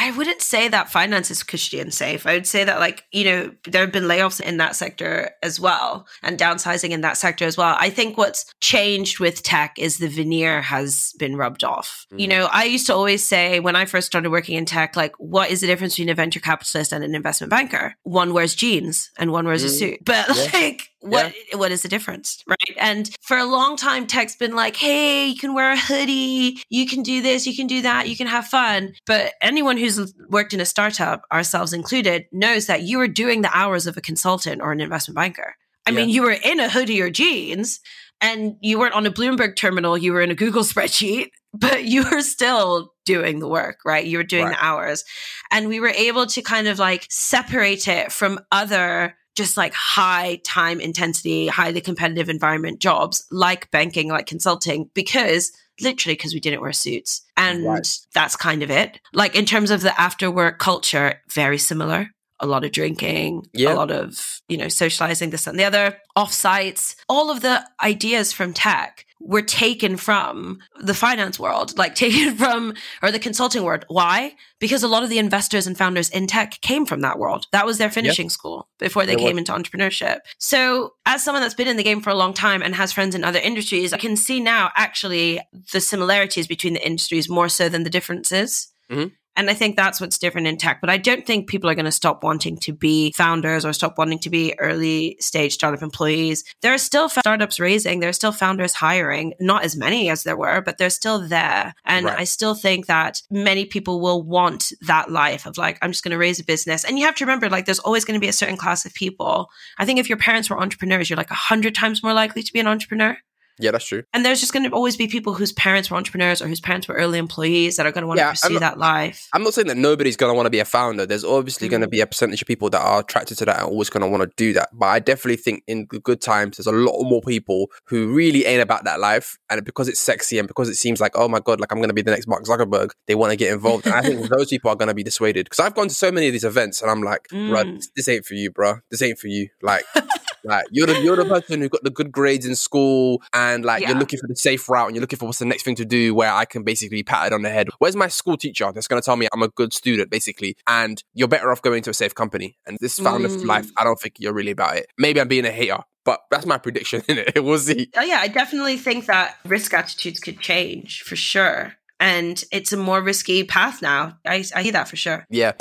I 0.00 0.12
wouldn't 0.12 0.42
say 0.42 0.68
that 0.68 0.90
finance 0.90 1.30
is 1.30 1.42
cushy 1.42 1.80
and 1.80 1.92
safe. 1.92 2.26
I 2.26 2.34
would 2.34 2.46
say 2.46 2.64
that, 2.64 2.78
like, 2.78 3.04
you 3.10 3.24
know, 3.24 3.50
there 3.64 3.82
have 3.82 3.92
been 3.92 4.04
layoffs 4.04 4.40
in 4.40 4.58
that 4.58 4.76
sector 4.76 5.30
as 5.42 5.58
well 5.58 6.06
and 6.22 6.38
downsizing 6.38 6.90
in 6.90 7.00
that 7.00 7.16
sector 7.16 7.44
as 7.44 7.56
well. 7.56 7.76
I 7.78 7.90
think 7.90 8.16
what's 8.16 8.46
changed 8.60 9.18
with 9.18 9.42
tech 9.42 9.78
is 9.78 9.98
the 9.98 10.08
veneer 10.08 10.62
has 10.62 11.14
been 11.18 11.36
rubbed 11.36 11.64
off. 11.64 12.06
Mm. 12.12 12.20
You 12.20 12.28
know, 12.28 12.48
I 12.52 12.64
used 12.64 12.86
to 12.86 12.94
always 12.94 13.24
say 13.24 13.60
when 13.60 13.76
I 13.76 13.86
first 13.86 14.06
started 14.06 14.30
working 14.30 14.56
in 14.56 14.64
tech, 14.64 14.96
like, 14.96 15.14
what 15.18 15.50
is 15.50 15.60
the 15.60 15.66
difference 15.66 15.94
between 15.94 16.10
a 16.10 16.14
venture 16.14 16.40
capitalist 16.40 16.92
and 16.92 17.02
an 17.02 17.14
investment 17.14 17.50
banker? 17.50 17.94
One 18.04 18.32
wears 18.32 18.54
jeans 18.54 19.10
and 19.18 19.32
one 19.32 19.46
wears 19.46 19.62
mm. 19.62 19.66
a 19.66 19.70
suit. 19.70 19.98
But, 20.04 20.28
yeah. 20.28 20.50
like, 20.52 20.90
what 21.00 21.34
yeah. 21.50 21.56
what 21.56 21.70
is 21.70 21.82
the 21.82 21.88
difference 21.88 22.42
right? 22.46 22.76
And 22.76 23.10
for 23.22 23.36
a 23.36 23.44
long 23.44 23.76
time 23.76 24.06
tech's 24.06 24.36
been 24.36 24.54
like 24.54 24.76
hey 24.76 25.26
you 25.26 25.36
can 25.36 25.54
wear 25.54 25.72
a 25.72 25.78
hoodie. 25.78 26.58
You 26.68 26.86
can 26.86 27.02
do 27.02 27.22
this. 27.22 27.46
You 27.46 27.54
can 27.54 27.66
do 27.66 27.82
that. 27.82 28.08
You 28.08 28.16
can 28.16 28.26
have 28.26 28.46
fun. 28.46 28.94
But 29.06 29.34
anyone 29.40 29.76
who's 29.76 30.14
worked 30.28 30.54
in 30.54 30.60
a 30.60 30.66
startup 30.66 31.22
ourselves 31.32 31.72
included 31.72 32.26
knows 32.32 32.66
that 32.66 32.82
you 32.82 33.00
are 33.00 33.08
doing 33.08 33.42
the 33.42 33.56
hours 33.56 33.86
of 33.86 33.96
a 33.96 34.00
consultant 34.00 34.60
or 34.60 34.72
an 34.72 34.80
investment 34.80 35.16
banker. 35.16 35.54
I 35.86 35.90
yeah. 35.90 35.96
mean 35.96 36.08
you 36.08 36.22
were 36.22 36.32
in 36.32 36.60
a 36.60 36.68
hoodie 36.68 37.00
or 37.00 37.10
jeans 37.10 37.80
and 38.20 38.56
you 38.60 38.78
weren't 38.78 38.94
on 38.94 39.06
a 39.06 39.12
bloomberg 39.12 39.56
terminal. 39.56 39.96
You 39.96 40.12
were 40.12 40.20
in 40.20 40.30
a 40.30 40.34
google 40.34 40.62
spreadsheet 40.64 41.28
but 41.54 41.84
you 41.84 42.04
were 42.10 42.20
still 42.20 42.92
doing 43.04 43.38
the 43.38 43.48
work 43.48 43.78
right? 43.84 44.04
You 44.04 44.18
were 44.18 44.24
doing 44.24 44.44
right. 44.44 44.56
the 44.56 44.64
hours. 44.64 45.04
And 45.50 45.68
we 45.68 45.80
were 45.80 45.88
able 45.88 46.26
to 46.26 46.42
kind 46.42 46.68
of 46.68 46.78
like 46.78 47.06
separate 47.10 47.88
it 47.88 48.12
from 48.12 48.40
other 48.52 49.14
just 49.38 49.56
like 49.56 49.72
high 49.72 50.40
time 50.44 50.80
intensity, 50.80 51.46
highly 51.46 51.80
competitive 51.80 52.28
environment 52.28 52.80
jobs 52.80 53.24
like 53.30 53.70
banking, 53.70 54.08
like 54.08 54.26
consulting, 54.26 54.90
because 54.92 55.52
literally 55.80 56.14
because 56.14 56.34
we 56.34 56.40
didn't 56.40 56.60
wear 56.60 56.72
suits. 56.72 57.22
And 57.36 57.64
right. 57.64 57.88
that's 58.12 58.34
kind 58.34 58.64
of 58.64 58.70
it. 58.70 59.00
Like 59.14 59.36
in 59.36 59.46
terms 59.46 59.70
of 59.70 59.80
the 59.80 59.98
after 59.98 60.28
work 60.30 60.58
culture, 60.58 61.22
very 61.32 61.56
similar. 61.56 62.10
A 62.40 62.46
lot 62.46 62.64
of 62.64 62.72
drinking, 62.72 63.46
Yeah. 63.52 63.72
a 63.72 63.74
lot 63.74 63.90
of, 63.90 64.40
you 64.48 64.56
know, 64.56 64.68
socializing, 64.68 65.30
this 65.30 65.46
and 65.46 65.58
the 65.58 65.64
other, 65.64 65.98
offsites. 66.16 66.94
All 67.08 67.30
of 67.30 67.40
the 67.40 67.64
ideas 67.82 68.32
from 68.32 68.52
tech 68.52 69.04
were 69.20 69.42
taken 69.42 69.96
from 69.96 70.58
the 70.80 70.94
finance 70.94 71.40
world, 71.40 71.76
like 71.76 71.94
taken 72.04 72.36
from, 72.36 72.74
or 73.02 73.10
the 73.10 73.18
consulting 73.18 73.64
world. 73.64 73.84
Why? 73.88 74.34
Because 74.60 74.84
a 74.84 74.88
lot 74.88 75.02
of 75.02 75.10
the 75.10 75.18
investors 75.18 75.66
and 75.66 75.76
founders 75.76 76.08
in 76.10 76.28
tech 76.28 76.60
came 76.60 76.86
from 76.86 77.00
that 77.00 77.18
world. 77.18 77.46
That 77.50 77.66
was 77.66 77.78
their 77.78 77.90
finishing 77.90 78.30
school 78.30 78.68
before 78.78 79.04
they 79.06 79.14
It 79.14 79.18
came 79.18 79.34
was. 79.36 79.38
into 79.48 79.52
entrepreneurship. 79.52 80.18
So, 80.38 80.94
as 81.06 81.24
someone 81.24 81.42
that's 81.42 81.54
been 81.54 81.66
in 81.68 81.76
the 81.76 81.82
game 81.82 82.00
for 82.00 82.10
a 82.10 82.14
long 82.14 82.32
time 82.34 82.62
and 82.62 82.74
has 82.76 82.92
friends 82.92 83.14
in 83.16 83.24
other 83.24 83.40
industries, 83.40 83.92
I 83.92 83.98
can 83.98 84.14
see 84.16 84.38
now 84.38 84.70
actually 84.76 85.40
the 85.72 85.80
similarities 85.80 86.46
between 86.46 86.74
the 86.74 86.86
industries 86.86 87.28
more 87.28 87.48
so 87.48 87.68
than 87.68 87.82
the 87.82 87.90
differences. 87.90 88.68
Mhm. 88.90 89.12
And 89.38 89.48
I 89.48 89.54
think 89.54 89.76
that's 89.76 90.00
what's 90.00 90.18
different 90.18 90.48
in 90.48 90.56
tech. 90.56 90.80
But 90.80 90.90
I 90.90 90.96
don't 90.96 91.24
think 91.24 91.48
people 91.48 91.70
are 91.70 91.74
going 91.76 91.84
to 91.84 91.92
stop 91.92 92.24
wanting 92.24 92.58
to 92.58 92.72
be 92.72 93.12
founders 93.12 93.64
or 93.64 93.72
stop 93.72 93.96
wanting 93.96 94.18
to 94.18 94.30
be 94.30 94.52
early 94.58 95.16
stage 95.20 95.54
startup 95.54 95.80
employees. 95.80 96.42
There 96.60 96.74
are 96.74 96.78
still 96.78 97.08
startups 97.08 97.60
raising, 97.60 98.00
there 98.00 98.10
are 98.10 98.12
still 98.12 98.32
founders 98.32 98.72
hiring, 98.72 99.34
not 99.38 99.64
as 99.64 99.76
many 99.76 100.10
as 100.10 100.24
there 100.24 100.36
were, 100.36 100.60
but 100.60 100.76
they're 100.76 100.90
still 100.90 101.20
there. 101.26 101.74
And 101.84 102.06
Right. 102.06 102.20
I 102.20 102.24
still 102.24 102.54
think 102.54 102.86
that 102.86 103.22
many 103.30 103.64
people 103.64 104.00
will 104.00 104.22
want 104.22 104.72
that 104.86 105.10
life 105.10 105.46
of 105.46 105.56
like, 105.56 105.78
I'm 105.82 105.92
just 105.92 106.02
going 106.02 106.12
to 106.12 106.18
raise 106.18 106.40
a 106.40 106.44
business. 106.44 106.84
And 106.84 106.98
you 106.98 107.04
have 107.04 107.14
to 107.16 107.24
remember, 107.24 107.48
like, 107.48 107.66
there's 107.66 107.78
always 107.78 108.04
going 108.04 108.18
to 108.18 108.24
be 108.24 108.28
a 108.28 108.32
certain 108.32 108.56
class 108.56 108.84
of 108.84 108.94
people. 108.94 109.50
I 109.78 109.84
think 109.84 110.00
if 110.00 110.08
your 110.08 110.18
parents 110.18 110.50
were 110.50 110.58
entrepreneurs, 110.58 111.08
you're 111.08 111.16
like 111.16 111.30
a 111.30 111.34
hundred 111.34 111.74
times 111.74 112.02
more 112.02 112.12
likely 112.12 112.42
to 112.42 112.52
be 112.52 112.60
an 112.60 112.66
entrepreneur. 112.66 113.16
Yeah, 113.60 113.70
that's 113.72 113.86
true. 113.86 114.02
And 114.12 114.24
there's 114.24 114.40
just 114.40 114.52
going 114.52 114.64
to 114.68 114.70
always 114.74 114.96
be 114.96 115.08
people 115.08 115.34
whose 115.34 115.52
parents 115.52 115.90
were 115.90 115.96
entrepreneurs 115.96 116.40
or 116.42 116.46
whose 116.48 116.60
parents 116.60 116.86
were 116.88 116.94
early 116.94 117.18
employees 117.18 117.76
that 117.76 117.86
are 117.86 117.92
going 117.92 118.02
to 118.02 118.06
want 118.08 118.18
to 118.18 118.22
Yeah, 118.22 118.28
I'm 118.28 118.34
pursue 118.34 118.52
not- 118.54 118.60
that 118.60 118.78
life. 118.78 119.28
I'm 119.32 119.42
not 119.42 119.54
saying 119.54 119.66
that 119.68 119.76
nobody's 119.76 120.16
going 120.16 120.30
to 120.30 120.34
want 120.36 120.46
to 120.46 120.50
be 120.50 120.60
a 120.60 120.64
founder. 120.64 121.06
There's 121.06 121.24
obviously 121.24 121.68
going 121.68 121.80
to 121.82 121.86
Mm. 121.88 121.90
be 121.90 122.00
a 122.00 122.06
percentage 122.06 122.42
of 122.42 122.48
people 122.48 122.70
that 122.70 122.80
are 122.80 123.00
attracted 123.00 123.38
to 123.38 123.44
that 123.46 123.56
and 123.60 123.66
always 123.66 123.90
going 123.90 124.02
to 124.02 124.08
want 124.08 124.22
to 124.22 124.30
do 124.36 124.52
that. 124.54 124.68
But 124.72 124.86
I 124.86 124.98
definitely 125.00 125.36
think 125.36 125.62
in 125.66 125.86
the 125.90 126.00
good 126.00 126.20
times, 126.20 126.56
there's 126.56 126.66
a 126.66 126.72
lot 126.72 127.02
more 127.04 127.20
people 127.22 127.70
who 127.86 128.12
really 128.14 128.44
ain't 128.46 128.62
about 128.62 128.84
that 128.84 129.00
life. 129.00 129.38
And 129.50 129.64
because 129.64 129.88
it's 129.88 130.00
sexy 130.00 130.38
and 130.38 130.46
because 130.48 130.68
it 130.68 130.76
seems 130.76 131.00
like, 131.00 131.12
oh 131.14 131.28
my 131.28 131.40
God, 131.40 131.60
like 131.60 131.72
I'm 131.72 131.78
going 131.78 131.88
to 131.88 131.94
be 131.94 132.02
the 132.02 132.10
next 132.10 132.26
Mark 132.28 132.44
Zuckerberg, 132.44 132.90
they 133.06 133.14
want 133.14 133.30
to 133.32 133.36
get 133.36 133.52
involved. 133.52 133.86
And 133.86 133.94
I 133.94 134.02
think 134.02 134.28
those 134.28 134.48
people 134.48 134.70
are 134.70 134.76
going 134.76 134.88
to 134.88 134.94
be 134.94 135.02
dissuaded. 135.02 135.46
Because 135.46 135.60
I've 135.60 135.74
gone 135.74 135.88
to 135.88 135.94
so 135.94 136.10
many 136.12 136.26
of 136.28 136.32
these 136.32 136.44
events 136.44 136.80
and 136.82 136.90
I'm 136.90 137.02
like, 137.02 137.26
bro, 137.30 137.64
Mm. 137.64 137.82
this 137.96 138.08
ain't 138.08 138.24
for 138.24 138.34
you, 138.34 138.50
bro. 138.50 138.76
This 138.90 139.02
ain't 139.02 139.18
for 139.18 139.28
you. 139.28 139.48
Like, 139.62 139.84
like 140.44 140.64
you're 140.70 140.86
the 140.86 141.02
you're 141.02 141.16
the 141.16 141.24
person 141.24 141.60
who 141.60 141.68
got 141.68 141.82
the 141.84 141.90
good 141.90 142.10
grades 142.12 142.46
in 142.46 142.54
school 142.54 143.22
and 143.32 143.64
like 143.64 143.86
you're 143.86 143.96
looking 143.98 144.18
for 144.18 144.26
the 144.28 144.36
safe 144.36 144.68
route 144.68 144.86
and 144.86 144.96
you're 144.96 145.00
looking 145.00 145.18
for 145.18 145.26
what's 145.26 145.38
the 145.38 145.44
next 145.44 145.62
thing 145.64 145.74
to 145.76 145.84
do 145.84 146.14
where 146.14 146.32
I 146.32 146.44
can 146.44 146.62
basically 146.62 146.98
be 146.98 147.02
patted 147.02 147.34
on 147.34 147.42
the 147.42 147.50
head. 147.50 147.68
Where's 147.78 147.96
my 147.96 148.08
school 148.08 148.36
teacher 148.36 148.70
that's 148.72 148.88
gonna 148.88 149.02
tell 149.02 149.16
me 149.16 149.28
I'm 149.32 149.42
a 149.42 149.48
good 149.48 149.72
student, 149.72 150.10
basically? 150.10 150.56
And 150.66 151.02
you're 151.14 151.28
better 151.28 151.50
off 151.50 151.62
going 151.62 151.82
to 151.84 151.90
a 151.90 151.94
safe 151.94 152.14
company. 152.14 152.56
And 152.66 152.78
this 152.80 152.98
founder 152.98 153.28
Mm. 153.28 153.44
life, 153.44 153.70
I 153.76 153.84
don't 153.84 154.00
think 154.00 154.14
you're 154.18 154.32
really 154.32 154.52
about 154.52 154.76
it. 154.76 154.86
Maybe 154.96 155.20
I'm 155.20 155.28
being 155.28 155.44
a 155.44 155.50
hater, 155.50 155.78
but 156.04 156.20
that's 156.30 156.46
my 156.46 156.56
prediction 156.58 157.02
in 157.08 157.18
it. 157.18 157.42
We'll 157.44 157.58
see. 157.58 157.90
Oh, 157.96 158.02
yeah, 158.02 158.20
I 158.20 158.28
definitely 158.28 158.76
think 158.76 159.06
that 159.06 159.36
risk 159.44 159.74
attitudes 159.74 160.20
could 160.20 160.40
change 160.40 161.02
for 161.02 161.16
sure. 161.16 161.74
And 162.00 162.42
it's 162.52 162.72
a 162.72 162.76
more 162.76 163.02
risky 163.02 163.44
path 163.44 163.82
now. 163.82 164.18
I, 164.26 164.44
I 164.54 164.62
hear 164.62 164.72
that 164.72 164.88
for 164.88 164.96
sure. 164.96 165.26
Yeah. 165.30 165.52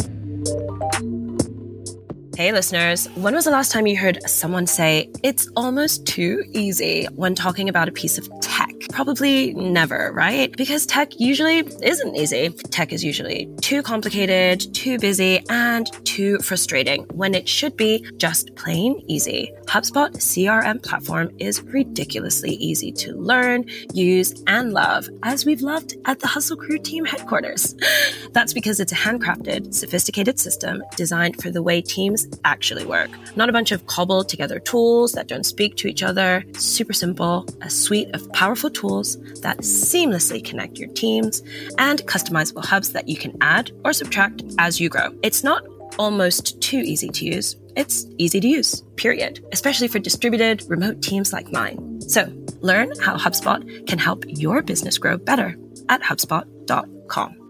Hey, 2.37 2.51
listeners, 2.51 3.07
when 3.15 3.33
was 3.33 3.45
the 3.45 3.49
last 3.49 3.71
time 3.71 3.87
you 3.87 3.97
heard 3.97 4.19
someone 4.29 4.67
say 4.67 5.09
it's 5.23 5.49
almost 5.55 6.05
too 6.05 6.43
easy 6.53 7.05
when 7.15 7.33
talking 7.33 7.67
about 7.67 7.89
a 7.89 7.91
piece 7.91 8.19
of 8.19 8.29
tech? 8.41 8.69
Probably 8.91 9.55
never, 9.55 10.11
right? 10.13 10.55
Because 10.55 10.85
tech 10.85 11.19
usually 11.19 11.67
isn't 11.81 12.15
easy. 12.15 12.49
Tech 12.49 12.93
is 12.93 13.03
usually 13.03 13.49
too 13.61 13.81
complicated, 13.81 14.71
too 14.75 14.99
busy, 14.99 15.43
and 15.49 15.87
too 16.05 16.37
frustrating 16.37 17.05
when 17.05 17.33
it 17.33 17.49
should 17.49 17.75
be 17.75 18.05
just 18.17 18.55
plain 18.55 19.03
easy. 19.07 19.51
HubSpot 19.65 20.11
CRM 20.17 20.83
platform 20.83 21.31
is 21.39 21.63
ridiculously 21.63 22.51
easy 22.51 22.91
to 22.91 23.13
learn, 23.13 23.65
use, 23.93 24.43
and 24.45 24.73
love, 24.73 25.09
as 25.23 25.43
we've 25.43 25.61
loved 25.61 25.95
at 26.05 26.19
the 26.19 26.27
Hustle 26.27 26.55
Crew 26.55 26.77
team 26.77 27.03
headquarters. 27.03 27.75
That's 28.31 28.53
because 28.53 28.79
it's 28.79 28.91
a 28.91 28.95
handcrafted, 28.95 29.73
sophisticated 29.73 30.39
system 30.39 30.83
designed 30.95 31.41
for 31.41 31.49
the 31.49 31.63
way 31.63 31.81
teams 31.81 32.26
actually 32.43 32.85
work. 32.85 33.09
Not 33.35 33.49
a 33.49 33.53
bunch 33.53 33.71
of 33.71 33.85
cobbled 33.87 34.29
together 34.29 34.59
tools 34.59 35.13
that 35.13 35.27
don't 35.27 35.45
speak 35.45 35.75
to 35.77 35.87
each 35.87 36.03
other. 36.03 36.43
Super 36.53 36.93
simple, 36.93 37.45
a 37.61 37.69
suite 37.69 38.13
of 38.13 38.31
powerful 38.33 38.69
tools 38.69 39.17
that 39.41 39.59
seamlessly 39.59 40.43
connect 40.43 40.77
your 40.77 40.89
teams, 40.89 41.41
and 41.77 41.99
customizable 42.03 42.65
hubs 42.65 42.91
that 42.93 43.07
you 43.07 43.17
can 43.17 43.37
add 43.41 43.71
or 43.83 43.93
subtract 43.93 44.43
as 44.59 44.79
you 44.79 44.89
grow. 44.89 45.13
It's 45.23 45.43
not 45.43 45.65
almost 45.97 46.59
too 46.61 46.79
easy 46.79 47.09
to 47.09 47.25
use. 47.25 47.55
It's 47.75 48.05
easy 48.17 48.39
to 48.39 48.47
use, 48.47 48.81
period, 48.95 49.45
especially 49.51 49.87
for 49.87 49.99
distributed 49.99 50.63
remote 50.67 51.01
teams 51.01 51.31
like 51.31 51.51
mine. 51.51 52.01
So, 52.01 52.31
learn 52.61 52.91
how 52.99 53.17
HubSpot 53.17 53.87
can 53.87 53.99
help 53.99 54.23
your 54.27 54.61
business 54.61 54.97
grow 54.97 55.17
better 55.17 55.55
at 55.89 56.01
HubSpot.com. 56.01 57.46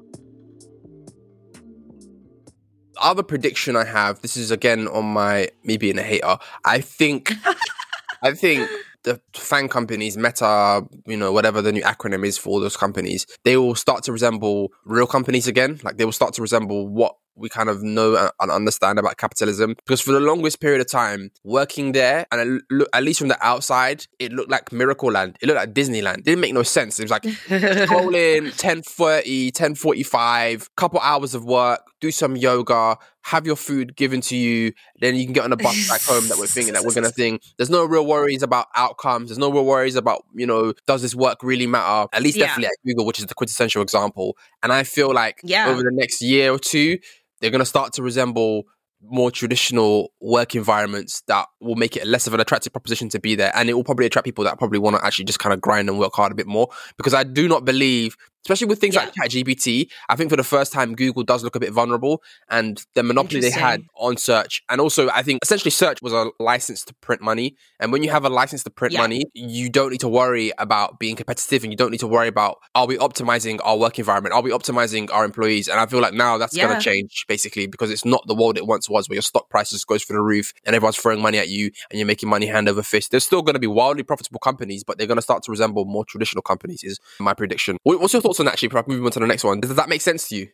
Other 3.00 3.24
prediction 3.24 3.76
I 3.76 3.86
have, 3.86 4.22
this 4.22 4.38
is 4.38 4.52
again 4.52 4.88
on 4.88 5.06
my 5.06 5.50
me 5.64 5.78
being 5.78 5.98
a 5.98 6.04
hater. 6.04 6.38
I 6.66 6.82
think 6.82 7.32
I 8.24 8.34
think 8.34 8.70
the 9.04 9.22
fan 9.34 9.70
companies, 9.70 10.18
Meta, 10.18 10.86
you 11.06 11.18
know, 11.18 11.32
whatever 11.32 11.62
the 11.62 11.72
new 11.72 11.82
acronym 11.84 12.26
is 12.26 12.38
for 12.38 12.50
all 12.50 12.60
those 12.60 12.78
companies, 12.78 13.26
they 13.44 13.56
will 13.56 13.76
start 13.76 14.04
to 14.04 14.12
resemble 14.12 14.72
real 14.86 15.08
companies 15.08 15.48
again. 15.48 15.80
Like 15.84 15.98
they 15.98 16.06
will 16.06 16.12
start 16.12 16.34
to 16.36 16.42
resemble 16.42 16.88
what 16.88 17.16
we 17.38 17.50
kind 17.50 17.70
of 17.70 17.84
know 17.84 18.16
and- 18.16 18.32
and 18.40 18.52
understand 18.52 19.00
about 19.00 19.18
capitalism. 19.18 19.76
Because 19.86 20.02
for 20.02 20.12
the 20.12 20.20
longest 20.20 20.60
period 20.60 20.82
of 20.82 20.88
time, 20.90 21.32
working 21.44 21.92
there, 21.92 22.26
and 22.32 22.62
at 22.94 23.04
least 23.04 23.20
from 23.20 23.28
the 23.30 23.38
outside, 23.46 24.06
it 24.20 24.32
looked 24.32 24.50
like 24.52 24.72
Miracle 24.72 25.12
Land. 25.12 25.38
It 25.42 25.48
looked 25.48 25.58
like 25.58 25.74
Disneyland. 25.74 26.20
It 26.20 26.26
didn't 26.26 26.42
make 26.42 26.54
no 26.54 26.64
sense. 26.64 27.00
It 27.00 27.04
was 27.04 27.12
like 27.12 27.24
scroll 27.86 28.16
in 28.16 28.46
10.30, 28.52 29.52
10.45, 29.52 30.70
couple 30.76 31.00
hours 31.00 31.34
of 31.36 31.46
work, 31.46 31.82
do 32.02 32.12
some 32.12 32.36
yoga, 32.36 32.98
have 33.24 33.46
your 33.46 33.56
food 33.56 33.96
given 33.96 34.22
to 34.22 34.36
you, 34.36 34.72
then 35.02 35.16
you 35.16 35.26
can 35.26 35.34
get 35.34 35.44
on 35.44 35.52
a 35.52 35.58
bus 35.58 35.88
back 35.90 36.02
home 36.02 36.28
that 36.30 36.38
we're 36.38 36.48
thinking 36.48 36.74
that 36.74 36.84
we're 36.84 36.94
gonna 36.94 37.10
think. 37.24 37.42
There's 37.58 37.70
no 37.70 37.84
real 37.86 38.06
worries 38.06 38.44
about 38.44 38.68
outcomes. 38.76 39.30
There's 39.30 39.38
no 39.38 39.52
real 39.52 39.66
worries 39.66 39.96
about, 39.96 40.24
you 40.34 40.46
know, 40.46 40.74
does 40.86 41.02
this 41.02 41.14
work 41.16 41.40
really 41.44 41.68
matter? 41.68 42.08
At 42.14 42.22
least 42.22 42.38
Yeah. 42.38 42.48
definitely 42.48 42.68
at 42.68 42.86
Google, 42.86 43.06
which 43.06 43.20
is 43.20 43.26
the 43.26 43.34
quintessential 43.34 43.82
example. 43.82 44.38
And 44.64 44.72
I 44.72 44.84
feel 44.84 45.14
like 45.14 45.42
Yeah. 45.44 45.68
over 45.70 45.82
the 45.82 45.92
next 45.92 46.22
year 46.22 46.52
or 46.54 46.60
two, 46.60 47.00
they're 47.40 47.52
gonna 47.52 47.66
start 47.66 47.94
to 47.94 48.04
resemble 48.04 48.64
more 49.02 49.30
traditional 49.30 50.12
work 50.22 50.56
environments 50.56 51.22
that 51.28 51.46
will 51.60 51.76
make 51.76 51.96
it 51.96 52.08
less 52.08 52.26
of 52.26 52.34
an 52.34 52.40
attractive 52.40 52.74
proposition 52.74 53.10
to 53.10 53.20
be 53.20 53.36
there. 53.36 53.52
And 53.54 53.70
it 53.70 53.74
will 53.74 53.84
probably 53.84 54.06
attract 54.06 54.26
people 54.26 54.44
that 54.46 54.58
probably 54.58 54.80
want 54.80 54.96
to 54.96 55.06
actually 55.06 55.26
just 55.26 55.40
kind 55.40 55.54
of 55.54 55.62
grind 55.62 55.88
and 55.88 56.00
work 56.00 56.14
hard 56.16 56.32
a 56.32 56.36
bit 56.36 56.48
more. 56.48 56.70
Because 56.98 57.14
i 57.14 57.24
do 57.24 57.48
not 57.48 57.64
believe 57.64 58.18
especially 58.48 58.68
with 58.68 58.80
things 58.80 58.96
like 58.96 59.12
ChatGPT, 59.14 59.90
I 60.08 60.16
think 60.16 60.30
for 60.30 60.38
the 60.38 60.44
first 60.44 60.72
time 60.72 60.96
Google 60.96 61.24
does 61.24 61.44
look 61.44 61.58
a 61.58 61.60
bit 61.60 61.74
vulnerable 61.74 62.24
and 62.50 62.82
the 62.94 63.04
monopoly 63.04 63.42
they 63.42 63.52
had 63.52 63.84
on 63.96 64.16
search. 64.16 64.64
And 64.70 64.80
also 64.80 65.10
I 65.10 65.22
think 65.22 65.40
essentially 65.44 65.70
search 65.72 66.02
was 66.02 66.14
a 66.14 66.32
license 66.40 66.86
to 66.86 66.94
print 67.02 67.22
money. 67.22 67.58
And 67.82 67.92
when 67.92 68.04
you 68.04 68.10
have 68.10 68.24
a 68.24 68.30
license 68.30 68.64
to 68.64 68.70
print 68.70 68.94
Yeah. 68.94 69.02
money, 69.02 69.26
you 69.34 69.70
don't 69.70 69.92
need 69.92 70.00
to 70.00 70.08
worry 70.08 70.54
about 70.60 70.98
being 70.98 71.18
competitive 71.18 71.64
and 71.64 71.74
you 71.74 71.78
don't 71.78 71.92
need 71.92 72.00
to 72.00 72.08
worry 72.08 72.30
about 72.30 72.60
are 72.74 72.88
we 72.88 72.98
optimizing 72.98 73.60
our 73.66 73.78
work 73.78 74.00
environment? 74.00 74.34
Are 74.34 74.42
we 74.42 74.52
optimizing 74.52 75.12
our 75.12 75.26
employees? 75.26 75.68
And 75.68 75.78
I 75.78 75.86
feel 75.86 76.00
like 76.00 76.14
now 76.14 76.38
that's 76.38 76.56
Yeah. 76.56 76.68
gonna 76.68 76.80
change 76.80 77.26
basically 77.28 77.68
because 77.68 77.92
it's 77.92 78.06
not 78.06 78.26
the 78.28 78.36
world 78.36 78.58
it 78.58 78.66
once 78.66 78.90
was 78.90 79.10
where 79.10 79.16
your 79.16 79.24
stock 79.24 79.50
prices 79.50 79.84
goes 79.84 80.06
through 80.06 80.16
the 80.18 80.24
roof 80.24 80.54
and 80.66 80.74
everyone's 80.74 80.96
throwing 80.96 81.22
money 81.22 81.38
at 81.38 81.50
you 81.50 81.70
and 81.92 82.00
you're 82.00 82.08
making 82.08 82.30
money 82.30 82.46
hand 82.46 82.70
over 82.70 82.82
fist. 82.82 83.12
There's 83.12 83.26
still 83.26 83.42
gonna 83.42 83.60
be 83.60 83.68
wildly 83.68 84.04
profitable 84.04 84.40
companies, 84.40 84.86
but 84.86 84.98
they're 84.98 85.06
gonna 85.08 85.22
start 85.22 85.44
to 85.44 85.52
resemble 85.52 85.84
more 85.84 86.06
traditional 86.06 86.42
companies, 86.42 86.82
is 86.84 86.98
my 87.20 87.34
prediction. 87.34 87.76
What's 87.84 88.14
your 88.14 88.22
thoughts 88.22 88.37
on 88.40 88.46
that 88.46 88.54
actually? 88.54 88.70
Moving 88.88 89.06
on 89.06 89.12
to 89.12 89.20
the 89.20 89.28
next 89.28 89.44
one. 89.44 89.60
Does 89.60 89.76
that 89.76 89.90
make 89.90 90.02
sense 90.02 90.30
to 90.30 90.36
you? 90.36 90.48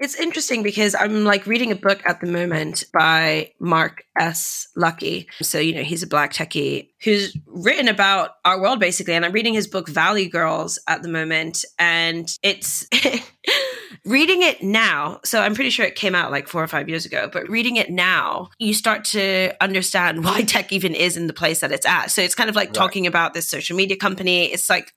It's 0.00 0.18
interesting 0.18 0.64
because 0.64 0.96
I'm 0.96 1.22
like 1.22 1.46
reading 1.46 1.70
a 1.70 1.76
book 1.76 2.02
at 2.04 2.20
the 2.20 2.26
moment 2.26 2.82
by 2.92 3.52
Mark 3.60 4.02
S. 4.18 4.66
Luckie. 4.74 5.28
So, 5.42 5.60
you 5.60 5.72
know, 5.76 5.84
he's 5.84 6.02
a 6.02 6.08
black 6.08 6.32
techie 6.32 6.88
who's 7.04 7.36
written 7.46 7.86
about 7.86 8.30
our 8.44 8.60
world 8.60 8.80
basically. 8.80 9.14
And 9.14 9.24
I'm 9.24 9.30
reading 9.30 9.54
his 9.54 9.68
book 9.68 9.88
Valley 9.88 10.26
Girls 10.28 10.76
at 10.88 11.02
the 11.04 11.08
moment. 11.08 11.64
And 11.78 12.28
it's 12.42 12.84
reading 14.04 14.42
it 14.42 14.60
now. 14.62 15.20
So 15.24 15.40
I'm 15.40 15.54
pretty 15.54 15.70
sure 15.70 15.86
it 15.86 15.94
came 15.94 16.16
out 16.16 16.32
like 16.32 16.48
four 16.48 16.64
or 16.64 16.68
five 16.68 16.88
years 16.88 17.06
ago, 17.06 17.30
but 17.32 17.48
reading 17.48 17.76
it 17.76 17.88
now, 17.90 18.50
you 18.58 18.74
start 18.74 19.04
to 19.06 19.52
understand 19.60 20.24
why 20.24 20.42
tech 20.42 20.72
even 20.72 20.96
is 20.96 21.16
in 21.16 21.28
the 21.28 21.32
place 21.32 21.60
that 21.60 21.70
it's 21.70 21.86
at. 21.86 22.10
So 22.10 22.22
it's 22.22 22.34
kind 22.34 22.50
of 22.50 22.56
like 22.56 22.68
Right. 22.70 22.74
talking 22.74 23.06
about 23.06 23.34
this 23.34 23.46
social 23.46 23.76
media 23.76 23.96
company. 23.96 24.46
It's 24.46 24.68
like 24.68 24.92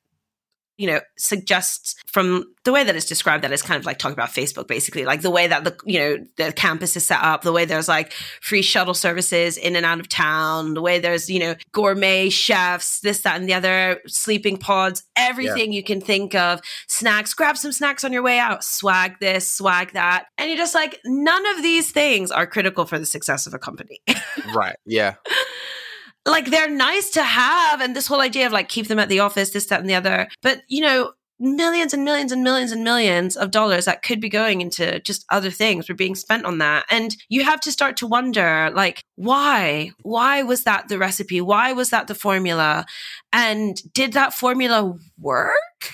you 0.77 0.88
know, 0.88 1.00
suggests 1.17 1.96
from 2.05 2.53
the 2.63 2.72
way 2.72 2.84
that 2.84 2.96
it's 2.96 3.05
described 3.05 3.44
that 3.44 3.51
it's 3.51 3.62
kind 3.62 3.79
of 3.79 3.86
like 3.86 3.98
talking 3.98 4.13
about 4.13 4.29
Facebook, 4.29 4.67
basically, 4.67 5.05
like 5.05 5.22
the 5.22 5.29
way 5.29 5.48
that 5.48 5.63
the, 5.63 5.77
you 5.86 6.00
know, 6.00 6.25
the 6.38 6.51
campus 6.51 6.98
is 6.98 7.05
set 7.05 7.22
up, 7.22 7.44
the 7.44 7.51
way 7.51 7.65
there's 7.65 7.88
like 7.88 8.12
free 8.41 8.62
shuttle 8.62 8.94
services 8.94 9.58
in 9.58 9.75
and 9.75 9.86
out 9.86 10.00
of 10.00 10.10
town, 10.10 10.74
the 10.74 10.82
way 10.82 11.00
there's, 11.00 11.29
you 11.29 11.39
know, 11.39 11.55
gourmet 11.72 12.29
chefs, 12.29 13.00
this, 13.01 13.22
that, 13.22 13.39
and 13.39 13.48
the 13.48 13.53
other, 13.53 14.01
sleeping 14.08 14.58
pods, 14.58 15.03
everything 15.15 15.72
yeah. 15.72 15.77
you 15.77 15.84
can 15.84 16.01
think 16.01 16.36
of, 16.36 16.60
snacks, 16.88 17.34
grab 17.34 17.58
some 17.58 17.72
snacks 17.72 18.03
on 18.03 18.12
your 18.12 18.24
way 18.24 18.39
out, 18.39 18.63
swag 18.63 19.20
this, 19.20 19.48
swag 19.48 19.94
that. 19.94 20.27
And 20.38 20.50
you're 20.50 20.58
just 20.58 20.75
like, 20.75 21.00
none 21.05 21.46
of 21.55 21.63
these 21.63 21.91
things 21.91 22.32
are 22.32 22.48
critical 22.48 22.86
for 22.86 23.00
the 23.00 23.05
success 23.05 23.48
of 23.48 23.53
a 23.53 23.60
company. 23.60 24.01
right. 24.53 24.77
Yeah 24.86 25.15
like 26.25 26.50
they're 26.50 26.70
nice 26.70 27.12
to 27.12 27.24
have 27.24 27.82
and 27.82 27.96
this 27.96 28.08
whole 28.08 28.22
idea 28.22 28.46
of 28.46 28.51
like 28.51 28.70
keep 28.70 28.88
them 28.88 29.00
at 29.00 29.10
the 29.10 29.20
office 29.20 29.51
this 29.51 29.65
that 29.67 29.79
and 29.79 29.89
the 29.89 29.96
other. 29.96 30.27
But 30.41 30.62
you 30.67 30.82
know 30.82 31.13
millions 31.39 31.94
and 31.94 32.05
millions 32.05 32.32
and 32.32 32.44
millions 32.44 32.72
and 32.72 32.84
millions 32.84 33.36
of 33.36 33.51
dollars 33.51 33.86
that 33.86 34.03
could 34.03 34.22
be 34.22 34.29
going 34.29 34.62
into 34.62 35.00
just 35.01 35.25
other 35.29 35.51
things 35.51 35.89
were 35.89 35.96
being 35.96 36.15
spent 36.15 36.46
on 36.46 36.60
that. 36.60 36.86
And 36.89 37.15
you 37.27 37.44
have 37.44 37.60
to 37.62 37.72
start 37.72 37.98
to 37.98 38.08
wonder 38.08 38.72
like 38.74 39.03
why? 39.15 39.91
Why 40.01 40.44
was 40.44 40.63
that 40.63 40.88
the 40.88 40.98
recipe? 40.98 41.41
Why 41.41 41.74
was 41.74 41.89
that 41.89 42.08
the 42.08 42.15
formula? 42.15 42.86
And 43.34 43.82
did 43.94 44.13
that 44.13 44.34
formula 44.34 44.98
work 45.20 45.53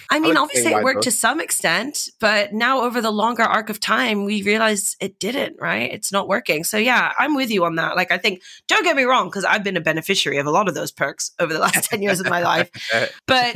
I 0.09 0.19
mean, 0.19 0.37
obviously 0.37 0.71
it 0.71 0.83
worked 0.83 1.03
to 1.03 1.11
some 1.11 1.39
extent, 1.39 2.09
but 2.19 2.53
now 2.53 2.81
over 2.81 3.01
the 3.01 3.11
longer 3.11 3.43
arc 3.43 3.69
of 3.69 3.79
time, 3.79 4.25
we 4.25 4.43
realize 4.43 4.95
it 4.99 5.19
didn't, 5.19 5.57
right? 5.59 5.91
It's 5.91 6.11
not 6.11 6.27
working. 6.27 6.63
So 6.63 6.77
yeah, 6.77 7.13
I'm 7.17 7.35
with 7.35 7.49
you 7.49 7.65
on 7.65 7.75
that. 7.75 7.95
Like, 7.95 8.11
I 8.11 8.17
think, 8.17 8.41
don't 8.67 8.83
get 8.83 8.95
me 8.95 9.03
wrong, 9.03 9.27
because 9.27 9.45
I've 9.45 9.63
been 9.63 9.77
a 9.77 9.81
beneficiary 9.81 10.37
of 10.37 10.45
a 10.45 10.51
lot 10.51 10.67
of 10.67 10.75
those 10.75 10.91
perks 10.91 11.31
over 11.39 11.53
the 11.53 11.59
last 11.59 11.83
10 11.89 12.01
years 12.01 12.19
of 12.19 12.29
my 12.29 12.41
life. 12.41 12.69
But 13.27 13.55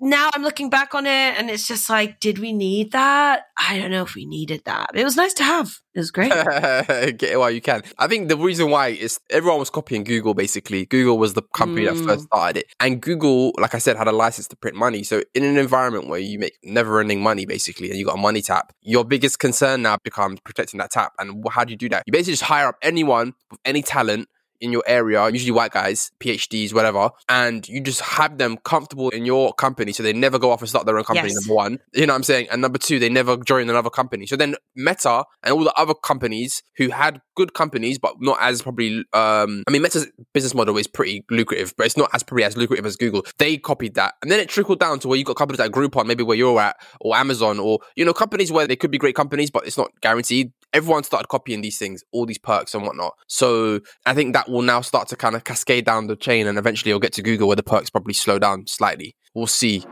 now 0.00 0.30
I'm 0.34 0.42
looking 0.42 0.70
back 0.70 0.94
on 0.94 1.06
it 1.06 1.10
and 1.10 1.50
it's 1.50 1.68
just 1.68 1.90
like, 1.90 2.20
did 2.20 2.38
we 2.38 2.52
need 2.52 2.92
that? 2.92 3.46
I 3.56 3.78
don't 3.78 3.90
know 3.90 4.02
if 4.02 4.14
we 4.14 4.24
needed 4.24 4.62
that. 4.64 4.90
It 4.94 5.04
was 5.04 5.16
nice 5.16 5.34
to 5.34 5.44
have. 5.44 5.78
It 5.94 5.98
was 5.98 6.10
great. 6.10 6.32
It 7.20 7.38
while 7.38 7.50
you 7.50 7.60
can. 7.60 7.82
I 7.98 8.06
think 8.06 8.28
the 8.28 8.36
reason 8.36 8.70
why 8.70 8.88
is 8.88 9.18
everyone 9.28 9.58
was 9.58 9.70
copying 9.70 10.04
Google 10.04 10.34
basically. 10.34 10.86
Google 10.86 11.18
was 11.18 11.34
the 11.34 11.42
company 11.42 11.86
mm. 11.86 11.94
that 11.94 12.04
first 12.04 12.24
mm. 12.24 12.26
started 12.26 12.60
it. 12.60 12.66
And 12.78 13.00
Google, 13.00 13.52
like 13.58 13.74
I 13.74 13.78
said, 13.78 13.96
had 13.96 14.06
a 14.06 14.12
license 14.12 14.46
to 14.48 14.56
print 14.56 14.76
money. 14.76 15.02
So 15.02 15.22
in 15.34 15.42
an 15.42 15.56
environment 15.56 16.08
where 16.08 16.20
you 16.20 16.38
make 16.38 16.58
never 16.62 17.00
ending 17.00 17.22
money 17.22 17.44
basically 17.44 17.90
and 17.90 17.98
you 17.98 18.06
got 18.06 18.14
a 18.14 18.20
money 18.20 18.42
tap, 18.42 18.72
your 18.82 19.04
biggest 19.04 19.38
concern 19.40 19.82
now 19.82 19.96
becomes 20.04 20.38
protecting 20.40 20.78
that 20.78 20.92
tap. 20.92 21.12
And 21.18 21.44
how 21.50 21.64
do 21.64 21.72
you 21.72 21.76
do 21.76 21.88
that? 21.88 22.04
You 22.06 22.12
basically 22.12 22.34
just 22.34 22.44
hire 22.44 22.68
up 22.68 22.76
anyone 22.82 23.34
with 23.50 23.60
any 23.64 23.82
talent 23.82 24.28
in 24.60 24.72
your 24.72 24.82
area, 24.86 25.28
usually 25.30 25.50
white 25.50 25.72
guys, 25.72 26.10
PhDs, 26.20 26.72
whatever, 26.72 27.10
and 27.28 27.68
you 27.68 27.80
just 27.80 28.00
have 28.00 28.38
them 28.38 28.56
comfortable 28.58 29.08
in 29.10 29.24
your 29.24 29.52
company 29.54 29.92
so 29.92 30.02
they 30.02 30.12
never 30.12 30.38
go 30.38 30.50
off 30.50 30.60
and 30.60 30.68
start 30.68 30.86
their 30.86 30.98
own 30.98 31.04
company, 31.04 31.28
yes. 31.28 31.42
number 31.42 31.54
one. 31.54 31.78
You 31.94 32.06
know 32.06 32.12
what 32.12 32.18
I'm 32.18 32.22
saying? 32.22 32.48
And 32.50 32.60
number 32.60 32.78
two, 32.78 32.98
they 32.98 33.08
never 33.08 33.36
join 33.36 33.68
another 33.68 33.90
company. 33.90 34.26
So 34.26 34.36
then 34.36 34.56
Meta 34.74 35.24
and 35.42 35.52
all 35.52 35.64
the 35.64 35.72
other 35.74 35.94
companies 35.94 36.62
who 36.76 36.90
had 36.90 37.20
good 37.36 37.54
companies, 37.54 37.98
but 37.98 38.20
not 38.20 38.38
as 38.40 38.62
probably, 38.62 38.98
um, 39.12 39.64
I 39.66 39.70
mean, 39.70 39.82
Meta's 39.82 40.08
business 40.34 40.54
model 40.54 40.76
is 40.76 40.86
pretty 40.86 41.24
lucrative, 41.30 41.74
but 41.76 41.86
it's 41.86 41.96
not 41.96 42.10
as 42.12 42.22
probably 42.22 42.44
as 42.44 42.56
lucrative 42.56 42.86
as 42.86 42.96
Google. 42.96 43.24
They 43.38 43.56
copied 43.56 43.94
that. 43.94 44.14
And 44.22 44.30
then 44.30 44.40
it 44.40 44.48
trickled 44.48 44.80
down 44.80 44.98
to 45.00 45.08
where 45.08 45.18
you 45.18 45.24
got 45.24 45.36
companies 45.36 45.58
like 45.58 45.72
Groupon, 45.72 46.06
maybe 46.06 46.22
where 46.22 46.36
you're 46.36 46.60
at, 46.60 46.76
or 47.00 47.16
Amazon, 47.16 47.58
or, 47.58 47.80
you 47.96 48.04
know, 48.04 48.12
companies 48.12 48.52
where 48.52 48.66
they 48.66 48.76
could 48.76 48.90
be 48.90 48.98
great 48.98 49.14
companies, 49.14 49.50
but 49.50 49.66
it's 49.66 49.78
not 49.78 49.90
guaranteed 50.00 50.52
everyone 50.72 51.02
started 51.02 51.28
copying 51.28 51.60
these 51.60 51.78
things, 51.78 52.04
all 52.12 52.26
these 52.26 52.38
perks 52.38 52.74
and 52.74 52.84
whatnot. 52.84 53.14
So 53.26 53.80
I 54.06 54.14
think 54.14 54.34
that 54.34 54.48
will 54.48 54.62
now 54.62 54.80
start 54.80 55.08
to 55.08 55.16
kind 55.16 55.34
of 55.34 55.44
cascade 55.44 55.84
down 55.84 56.06
the 56.06 56.16
chain 56.16 56.46
and 56.46 56.58
eventually 56.58 56.90
it'll 56.90 57.00
get 57.00 57.12
to 57.14 57.22
Google 57.22 57.48
where 57.48 57.56
the 57.56 57.62
perks 57.62 57.90
probably 57.90 58.14
slow 58.14 58.38
down 58.38 58.66
slightly. 58.66 59.16
We'll 59.34 59.46
see. 59.46 59.84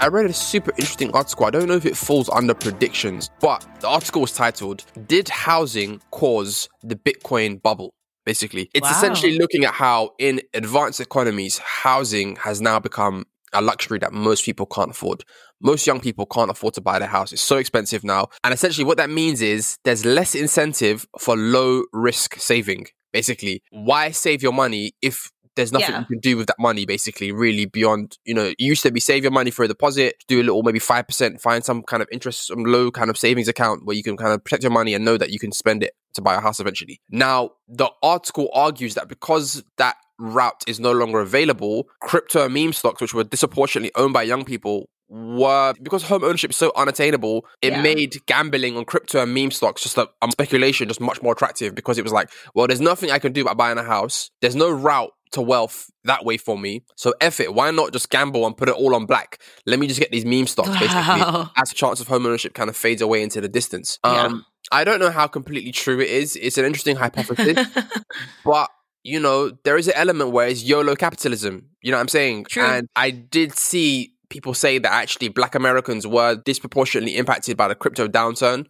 I 0.00 0.06
read 0.10 0.26
a 0.26 0.32
super 0.32 0.70
interesting 0.72 1.10
article. 1.12 1.46
I 1.46 1.50
don't 1.50 1.66
know 1.66 1.74
if 1.74 1.84
it 1.84 1.96
falls 1.96 2.28
under 2.28 2.54
predictions, 2.54 3.30
but 3.40 3.66
the 3.80 3.88
article 3.88 4.22
was 4.22 4.32
titled 4.32 4.84
Did 5.06 5.28
Housing 5.28 6.00
Cause 6.12 6.68
the 6.82 6.94
Bitcoin 6.94 7.60
Bubble? 7.60 7.94
Basically, 8.24 8.70
it's 8.74 8.84
wow. 8.84 8.90
essentially 8.90 9.38
looking 9.38 9.64
at 9.64 9.72
how 9.72 10.10
in 10.18 10.42
advanced 10.52 11.00
economies, 11.00 11.58
housing 11.58 12.36
has 12.36 12.60
now 12.60 12.78
become 12.78 13.24
a 13.52 13.62
luxury 13.62 13.98
that 14.00 14.12
most 14.12 14.44
people 14.44 14.66
can't 14.66 14.90
afford. 14.90 15.24
Most 15.60 15.86
young 15.86 16.00
people 16.00 16.26
can't 16.26 16.50
afford 16.50 16.74
to 16.74 16.80
buy 16.80 16.98
their 16.98 17.08
house. 17.08 17.32
It's 17.32 17.42
so 17.42 17.56
expensive 17.56 18.04
now. 18.04 18.28
And 18.44 18.54
essentially, 18.54 18.84
what 18.84 18.96
that 18.98 19.10
means 19.10 19.42
is 19.42 19.78
there's 19.84 20.04
less 20.04 20.34
incentive 20.34 21.06
for 21.18 21.36
low 21.36 21.84
risk 21.92 22.36
saving. 22.38 22.86
Basically, 23.12 23.62
why 23.70 24.10
save 24.10 24.42
your 24.42 24.52
money 24.52 24.92
if 25.02 25.30
there's 25.58 25.72
nothing 25.72 25.90
yeah. 25.90 26.00
you 26.00 26.06
can 26.06 26.18
do 26.20 26.36
with 26.36 26.46
that 26.46 26.58
money 26.60 26.86
basically 26.86 27.32
really 27.32 27.66
beyond 27.66 28.16
you 28.24 28.32
know 28.32 28.52
you 28.58 28.68
used 28.68 28.82
to 28.82 28.92
be 28.92 29.00
save 29.00 29.24
your 29.24 29.32
money 29.32 29.50
for 29.50 29.64
a 29.64 29.68
deposit 29.68 30.14
do 30.28 30.40
a 30.40 30.44
little 30.44 30.62
maybe 30.62 30.78
5% 30.78 31.40
find 31.40 31.64
some 31.64 31.82
kind 31.82 32.00
of 32.00 32.08
interest 32.12 32.46
some 32.46 32.64
low 32.64 32.92
kind 32.92 33.10
of 33.10 33.18
savings 33.18 33.48
account 33.48 33.84
where 33.84 33.96
you 33.96 34.04
can 34.04 34.16
kind 34.16 34.32
of 34.32 34.44
protect 34.44 34.62
your 34.62 34.70
money 34.70 34.94
and 34.94 35.04
know 35.04 35.16
that 35.16 35.30
you 35.30 35.38
can 35.40 35.50
spend 35.50 35.82
it 35.82 35.94
to 36.14 36.22
buy 36.22 36.36
a 36.36 36.40
house 36.40 36.60
eventually 36.60 37.00
now 37.10 37.50
the 37.66 37.90
article 38.04 38.48
argues 38.54 38.94
that 38.94 39.08
because 39.08 39.64
that 39.78 39.96
route 40.18 40.64
is 40.66 40.80
no 40.80 40.92
longer 40.92 41.20
available, 41.20 41.88
crypto 42.00 42.44
and 42.44 42.54
meme 42.54 42.72
stocks, 42.72 43.00
which 43.00 43.14
were 43.14 43.24
disproportionately 43.24 43.92
owned 43.94 44.12
by 44.12 44.22
young 44.22 44.44
people, 44.44 44.88
were 45.08 45.74
because 45.82 46.02
home 46.02 46.22
ownership 46.22 46.50
is 46.50 46.56
so 46.56 46.72
unattainable, 46.76 47.46
it 47.62 47.72
yeah. 47.72 47.82
made 47.82 48.16
gambling 48.26 48.76
on 48.76 48.84
crypto 48.84 49.22
and 49.22 49.32
meme 49.32 49.50
stocks 49.50 49.82
just 49.82 49.96
a 49.96 50.08
um, 50.22 50.30
speculation 50.30 50.86
just 50.88 51.00
much 51.00 51.22
more 51.22 51.32
attractive 51.32 51.74
because 51.74 51.98
it 51.98 52.02
was 52.02 52.12
like, 52.12 52.30
well, 52.54 52.66
there's 52.66 52.80
nothing 52.80 53.10
I 53.10 53.18
can 53.18 53.32
do 53.32 53.42
about 53.42 53.56
buying 53.56 53.78
a 53.78 53.82
house. 53.82 54.30
There's 54.40 54.56
no 54.56 54.70
route 54.70 55.12
to 55.32 55.42
wealth 55.42 55.90
that 56.04 56.24
way 56.24 56.36
for 56.36 56.58
me. 56.58 56.82
So 56.96 57.14
F 57.20 57.40
it. 57.40 57.54
Why 57.54 57.70
not 57.70 57.92
just 57.92 58.10
gamble 58.10 58.46
and 58.46 58.56
put 58.56 58.68
it 58.68 58.74
all 58.74 58.94
on 58.94 59.06
black? 59.06 59.40
Let 59.66 59.78
me 59.78 59.86
just 59.86 60.00
get 60.00 60.10
these 60.10 60.24
meme 60.24 60.46
stocks 60.46 60.68
wow. 60.68 60.78
basically 60.78 61.50
as 61.56 61.68
the 61.70 61.74
chance 61.74 62.00
of 62.00 62.08
home 62.08 62.26
ownership 62.26 62.54
kind 62.54 62.70
of 62.70 62.76
fades 62.76 63.02
away 63.02 63.22
into 63.22 63.40
the 63.40 63.48
distance. 63.48 63.98
Um, 64.04 64.14
yeah. 64.14 64.40
I 64.70 64.84
don't 64.84 65.00
know 65.00 65.10
how 65.10 65.26
completely 65.26 65.72
true 65.72 66.00
it 66.00 66.10
is. 66.10 66.36
It's 66.36 66.58
an 66.58 66.64
interesting 66.64 66.96
hypothesis, 66.96 67.66
but 68.44 68.70
you 69.02 69.20
know, 69.20 69.50
there 69.64 69.76
is 69.76 69.88
an 69.88 69.94
element 69.96 70.30
where 70.30 70.48
it's 70.48 70.62
YOLO 70.62 70.94
capitalism. 70.94 71.68
You 71.82 71.90
know 71.90 71.96
what 71.96 72.02
I'm 72.02 72.08
saying? 72.08 72.46
True. 72.46 72.62
And 72.62 72.88
I 72.96 73.10
did 73.10 73.56
see 73.56 74.14
people 74.28 74.54
say 74.54 74.78
that 74.78 74.92
actually 74.92 75.28
black 75.28 75.54
Americans 75.54 76.06
were 76.06 76.36
disproportionately 76.36 77.16
impacted 77.16 77.56
by 77.56 77.68
the 77.68 77.74
crypto 77.74 78.06
downturn 78.08 78.66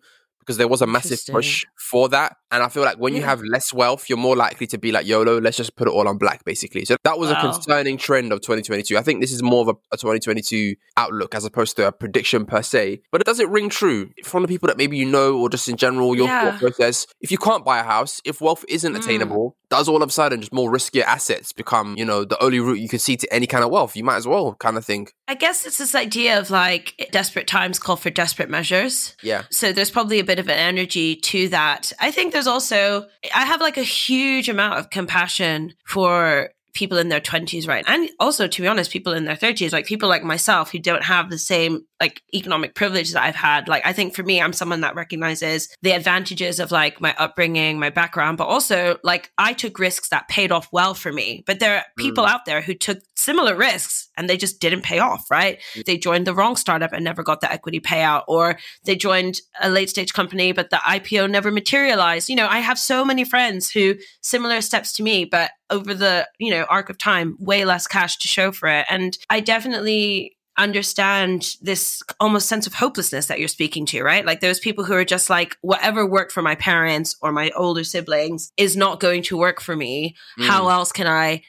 because 0.48 0.56
there 0.56 0.66
was 0.66 0.80
a 0.80 0.86
massive 0.86 1.20
push 1.28 1.66
for 1.76 2.08
that. 2.08 2.36
And 2.50 2.62
I 2.62 2.70
feel 2.70 2.82
like 2.82 2.96
when 2.96 3.12
yeah. 3.12 3.18
you 3.18 3.24
have 3.26 3.42
less 3.42 3.70
wealth, 3.70 4.08
you're 4.08 4.16
more 4.16 4.34
likely 4.34 4.66
to 4.68 4.78
be 4.78 4.92
like 4.92 5.06
YOLO, 5.06 5.38
let's 5.38 5.58
just 5.58 5.76
put 5.76 5.86
it 5.88 5.90
all 5.90 6.08
on 6.08 6.16
black, 6.16 6.42
basically. 6.46 6.86
So 6.86 6.96
that 7.04 7.18
was 7.18 7.28
wow. 7.28 7.36
a 7.36 7.52
concerning 7.52 7.98
trend 7.98 8.32
of 8.32 8.40
2022. 8.40 8.96
I 8.96 9.02
think 9.02 9.20
this 9.20 9.30
is 9.30 9.42
more 9.42 9.60
of 9.60 9.68
a, 9.68 9.74
a, 9.92 9.98
2022 9.98 10.74
outlook 10.96 11.34
as 11.34 11.44
opposed 11.44 11.76
to 11.76 11.88
a 11.88 11.92
prediction 11.92 12.46
per 12.46 12.62
se. 12.62 13.02
But 13.12 13.20
it 13.20 13.26
doesn't 13.26 13.50
ring 13.50 13.68
true 13.68 14.08
from 14.24 14.40
the 14.40 14.48
people 14.48 14.68
that 14.68 14.78
maybe 14.78 14.96
you 14.96 15.04
know 15.04 15.38
or 15.38 15.50
just 15.50 15.68
in 15.68 15.76
general, 15.76 16.16
your 16.16 16.28
yeah. 16.28 16.52
thought 16.52 16.60
process. 16.60 17.06
If 17.20 17.30
you 17.30 17.36
can't 17.36 17.62
buy 17.62 17.80
a 17.80 17.84
house, 17.84 18.22
if 18.24 18.40
wealth 18.40 18.64
isn't 18.70 18.94
mm. 18.94 18.98
attainable, 18.98 19.57
does 19.70 19.88
all 19.88 20.02
of 20.02 20.08
a 20.08 20.12
sudden 20.12 20.40
just 20.40 20.52
more 20.52 20.70
riskier 20.70 21.02
assets 21.02 21.52
become, 21.52 21.96
you 21.96 22.04
know, 22.04 22.24
the 22.24 22.42
only 22.42 22.60
route 22.60 22.78
you 22.78 22.88
can 22.88 22.98
see 22.98 23.16
to 23.16 23.32
any 23.32 23.46
kind 23.46 23.64
of 23.64 23.70
wealth? 23.70 23.96
You 23.96 24.04
might 24.04 24.16
as 24.16 24.26
well 24.26 24.54
kind 24.54 24.76
of 24.76 24.84
think. 24.84 25.12
I 25.26 25.34
guess 25.34 25.66
it's 25.66 25.78
this 25.78 25.94
idea 25.94 26.38
of 26.38 26.50
like 26.50 27.08
desperate 27.10 27.46
times 27.46 27.78
call 27.78 27.96
for 27.96 28.10
desperate 28.10 28.48
measures. 28.48 29.16
Yeah. 29.22 29.44
So 29.50 29.72
there's 29.72 29.90
probably 29.90 30.20
a 30.20 30.24
bit 30.24 30.38
of 30.38 30.48
an 30.48 30.58
energy 30.58 31.16
to 31.16 31.48
that. 31.48 31.92
I 32.00 32.10
think 32.10 32.32
there's 32.32 32.46
also, 32.46 33.06
I 33.34 33.44
have 33.44 33.60
like 33.60 33.76
a 33.76 33.82
huge 33.82 34.48
amount 34.48 34.78
of 34.78 34.90
compassion 34.90 35.74
for 35.86 36.50
people 36.74 36.98
in 36.98 37.08
their 37.08 37.20
20s 37.20 37.66
right 37.66 37.82
and 37.88 38.08
also 38.20 38.46
to 38.46 38.62
be 38.62 38.68
honest 38.68 38.92
people 38.92 39.12
in 39.12 39.24
their 39.24 39.34
30s 39.34 39.72
like 39.72 39.84
people 39.84 40.08
like 40.08 40.22
myself 40.22 40.70
who 40.70 40.78
don't 40.78 41.02
have 41.02 41.28
the 41.28 41.38
same 41.38 41.84
like 42.00 42.22
economic 42.32 42.74
privilege 42.74 43.12
that 43.12 43.22
I've 43.22 43.34
had. 43.34 43.68
Like 43.68 43.84
I 43.84 43.92
think 43.92 44.14
for 44.14 44.22
me, 44.22 44.40
I'm 44.40 44.52
someone 44.52 44.82
that 44.82 44.94
recognizes 44.94 45.68
the 45.82 45.92
advantages 45.92 46.60
of 46.60 46.70
like 46.70 47.00
my 47.00 47.14
upbringing, 47.18 47.78
my 47.78 47.90
background, 47.90 48.38
but 48.38 48.46
also 48.46 48.98
like 49.02 49.32
I 49.38 49.52
took 49.52 49.78
risks 49.78 50.08
that 50.10 50.28
paid 50.28 50.52
off 50.52 50.68
well 50.72 50.94
for 50.94 51.12
me. 51.12 51.42
But 51.46 51.58
there 51.58 51.76
are 51.76 51.84
people 51.96 52.24
mm. 52.24 52.28
out 52.28 52.44
there 52.44 52.60
who 52.60 52.74
took 52.74 53.00
similar 53.16 53.56
risks 53.56 54.08
and 54.16 54.28
they 54.28 54.36
just 54.36 54.60
didn't 54.60 54.82
pay 54.82 55.00
off, 55.00 55.30
right? 55.30 55.58
Mm. 55.74 55.84
They 55.86 55.98
joined 55.98 56.26
the 56.26 56.34
wrong 56.34 56.56
startup 56.56 56.92
and 56.92 57.04
never 57.04 57.22
got 57.22 57.40
the 57.40 57.50
equity 57.50 57.80
payout, 57.80 58.24
or 58.28 58.58
they 58.84 58.94
joined 58.94 59.40
a 59.60 59.68
late 59.68 59.90
stage 59.90 60.12
company, 60.12 60.52
but 60.52 60.70
the 60.70 60.76
IPO 60.76 61.30
never 61.30 61.50
materialized. 61.50 62.28
You 62.28 62.36
know, 62.36 62.46
I 62.46 62.58
have 62.58 62.78
so 62.78 63.04
many 63.04 63.24
friends 63.24 63.70
who 63.70 63.96
similar 64.22 64.60
steps 64.60 64.92
to 64.94 65.02
me, 65.02 65.24
but 65.24 65.50
over 65.70 65.94
the, 65.94 66.28
you 66.38 66.50
know, 66.50 66.64
arc 66.64 66.90
of 66.90 66.96
time, 66.96 67.36
way 67.38 67.64
less 67.64 67.86
cash 67.86 68.16
to 68.18 68.28
show 68.28 68.52
for 68.52 68.68
it. 68.68 68.86
And 68.88 69.18
I 69.28 69.40
definitely 69.40 70.37
understand 70.58 71.56
this 71.62 72.02
almost 72.20 72.48
sense 72.48 72.66
of 72.66 72.74
hopelessness 72.74 73.26
that 73.26 73.38
you're 73.38 73.48
speaking 73.48 73.86
to, 73.86 74.02
right? 74.02 74.26
Like 74.26 74.40
those 74.40 74.60
people 74.60 74.84
who 74.84 74.94
are 74.94 75.04
just 75.04 75.30
like, 75.30 75.56
whatever 75.62 76.04
worked 76.04 76.32
for 76.32 76.42
my 76.42 76.56
parents 76.56 77.16
or 77.22 77.32
my 77.32 77.50
older 77.56 77.84
siblings 77.84 78.52
is 78.56 78.76
not 78.76 79.00
going 79.00 79.22
to 79.24 79.38
work 79.38 79.60
for 79.60 79.76
me. 79.76 80.16
Mm. 80.38 80.46
How 80.46 80.68
else 80.68 80.92
can 80.92 81.06
I 81.06 81.42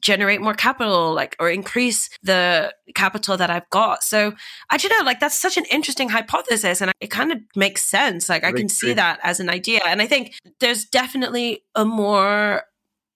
generate 0.00 0.40
more 0.40 0.54
capital 0.54 1.14
like 1.14 1.36
or 1.38 1.48
increase 1.48 2.10
the 2.22 2.74
capital 2.94 3.36
that 3.36 3.50
I've 3.50 3.68
got. 3.70 4.02
So 4.02 4.34
I 4.70 4.76
don't 4.76 4.90
know, 4.90 5.04
like 5.04 5.20
that's 5.20 5.36
such 5.36 5.56
an 5.56 5.64
interesting 5.70 6.08
hypothesis 6.08 6.80
and 6.80 6.90
it 7.00 7.08
kind 7.08 7.32
of 7.32 7.38
makes 7.54 7.82
sense. 7.82 8.28
Like 8.28 8.44
I 8.44 8.52
can 8.52 8.68
see 8.68 8.94
that 8.94 9.20
as 9.22 9.38
an 9.38 9.48
idea. 9.48 9.80
And 9.86 10.02
I 10.02 10.06
think 10.06 10.34
there's 10.60 10.84
definitely 10.84 11.64
a 11.74 11.84
more 11.84 12.64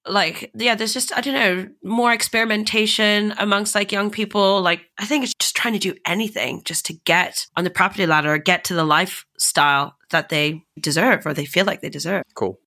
like 0.06 0.50
yeah 0.54 0.74
there's 0.74 0.94
just 0.94 1.16
i 1.16 1.20
don't 1.20 1.34
know 1.34 1.68
more 1.84 2.12
experimentation 2.12 3.34
amongst 3.38 3.74
like 3.74 3.92
young 3.92 4.10
people 4.10 4.62
like 4.62 4.80
i 4.98 5.04
think 5.04 5.24
it's 5.24 5.34
just 5.38 5.54
trying 5.54 5.74
to 5.74 5.78
do 5.78 5.94
anything 6.06 6.62
just 6.64 6.86
to 6.86 6.94
get 7.04 7.46
on 7.56 7.64
the 7.64 7.70
property 7.70 8.06
ladder 8.06 8.38
get 8.38 8.64
to 8.64 8.74
the 8.74 8.84
lifestyle 8.84 9.94
that 10.10 10.30
they 10.30 10.62
deserve 10.80 11.26
or 11.26 11.34
they 11.34 11.44
feel 11.44 11.66
like 11.66 11.82
they 11.82 11.90
deserve 11.90 12.22
Cool. 12.34 12.58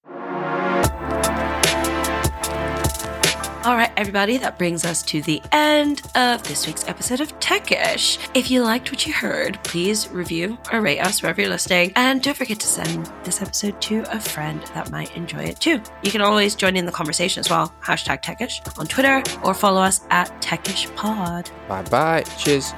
Everybody, 3.97 4.37
that 4.37 4.57
brings 4.57 4.85
us 4.85 5.03
to 5.03 5.21
the 5.21 5.41
end 5.51 6.01
of 6.15 6.43
this 6.43 6.67
week's 6.67 6.87
episode 6.87 7.21
of 7.21 7.37
Techish. 7.39 8.17
If 8.33 8.49
you 8.49 8.63
liked 8.63 8.91
what 8.91 9.05
you 9.05 9.13
heard, 9.13 9.61
please 9.63 10.09
review 10.09 10.57
or 10.71 10.81
rate 10.81 10.99
us 10.99 11.21
wherever 11.21 11.41
you're 11.41 11.49
listening. 11.49 11.91
And 11.95 12.21
don't 12.21 12.37
forget 12.37 12.59
to 12.59 12.67
send 12.67 13.11
this 13.23 13.41
episode 13.41 13.81
to 13.83 14.03
a 14.09 14.19
friend 14.19 14.61
that 14.73 14.91
might 14.91 15.15
enjoy 15.15 15.43
it 15.43 15.59
too. 15.59 15.81
You 16.01 16.11
can 16.11 16.21
always 16.21 16.55
join 16.55 16.75
in 16.75 16.85
the 16.85 16.91
conversation 16.91 17.39
as 17.39 17.49
well. 17.49 17.73
Hashtag 17.81 18.23
Techish 18.23 18.61
on 18.79 18.87
Twitter 18.87 19.23
or 19.43 19.53
follow 19.53 19.81
us 19.81 20.01
at 20.09 20.29
TechishPod. 20.41 21.49
Bye 21.67 21.83
bye. 21.83 22.23
Cheers. 22.37 22.73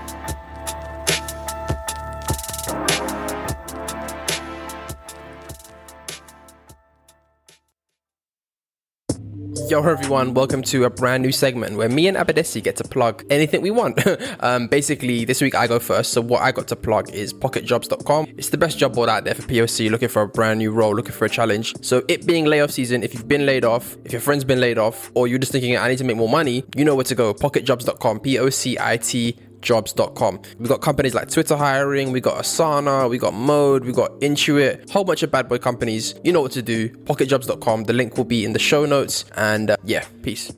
Yo, 9.68 9.82
everyone, 9.82 10.36
welcome 10.36 10.62
to 10.62 10.84
a 10.84 10.90
brand 10.92 11.24
new 11.24 11.32
segment 11.32 11.76
where 11.76 11.90
me 11.90 12.08
and 12.08 12.16
Abadesi 12.16 12.62
get 12.62 12.76
to 12.76 12.84
plug 12.84 13.26
anything 13.32 13.64
we 13.64 13.72
want. 13.72 14.00
um, 14.42 14.68
basically, 14.68 15.26
this 15.26 15.42
week 15.42 15.56
I 15.56 15.66
go 15.66 15.80
first. 15.80 16.14
So, 16.14 16.22
what 16.22 16.44
I 16.44 16.52
got 16.52 16.68
to 16.68 16.76
plug 16.76 17.10
is 17.12 17.34
pocitjobs.com. 17.34 18.28
It's 18.38 18.50
the 18.50 18.60
best 18.60 18.78
job 18.78 18.94
board 18.94 19.10
out 19.10 19.24
there 19.24 19.34
for 19.34 19.42
POC 19.42 19.90
looking 19.90 20.10
for 20.10 20.22
a 20.22 20.28
brand 20.28 20.60
new 20.60 20.72
role, 20.72 20.96
looking 20.96 21.14
for 21.14 21.26
a 21.26 21.30
challenge. 21.30 21.74
So, 21.82 22.04
it 22.08 22.28
being 22.28 22.46
layoff 22.46 22.70
season, 22.70 23.02
if 23.02 23.16
you've 23.16 23.28
been 23.28 23.48
laid 23.48 23.66
off, 23.66 23.98
if 24.06 24.12
your 24.12 24.22
friend's 24.22 24.44
been 24.44 24.60
laid 24.60 24.78
off, 24.78 25.12
or 25.16 25.28
you're 25.28 25.40
just 25.40 25.52
thinking, 25.52 25.76
I 25.78 25.88
need 25.88 25.98
to 25.98 26.04
make 26.04 26.18
more 26.18 26.30
money, 26.30 26.64
you 26.76 26.86
know 26.86 26.94
where 26.94 27.04
to 27.06 27.16
go. 27.16 27.34
Pocitjobs.com, 27.34 28.20
P 28.20 28.38
O 28.38 28.52
C 28.52 28.78
I 28.80 28.98
T 28.98 29.36
jobs.com. 29.66 30.42
We've 30.60 30.70
got 30.70 30.82
companies 30.82 31.14
like 31.14 31.30
Twitter 31.30 31.58
hiring, 31.58 32.14
we 32.14 32.22
got 32.22 32.42
Asana, 32.42 33.10
we 33.10 33.18
got 33.18 33.34
Mode, 33.34 33.84
we 33.84 33.92
got 33.92 34.12
Intuit, 34.22 34.90
whole 34.90 35.04
bunch 35.04 35.24
of 35.24 35.32
bad 35.32 35.50
boy 35.50 35.58
companies. 35.58 36.16
You 36.24 36.32
know 36.32 36.42
what 36.42 36.54
to 36.54 36.62
do. 36.62 36.90
Pocitjobs.com. 36.90 37.84
The 37.84 37.94
link 37.94 38.16
will 38.16 38.24
be 38.24 38.46
in 38.46 38.54
the 38.54 38.60
show 38.60 38.86
notes. 38.86 39.26
And 39.36 39.72
uh, 39.72 39.78
yeah, 39.84 40.06
peace. 40.22 40.54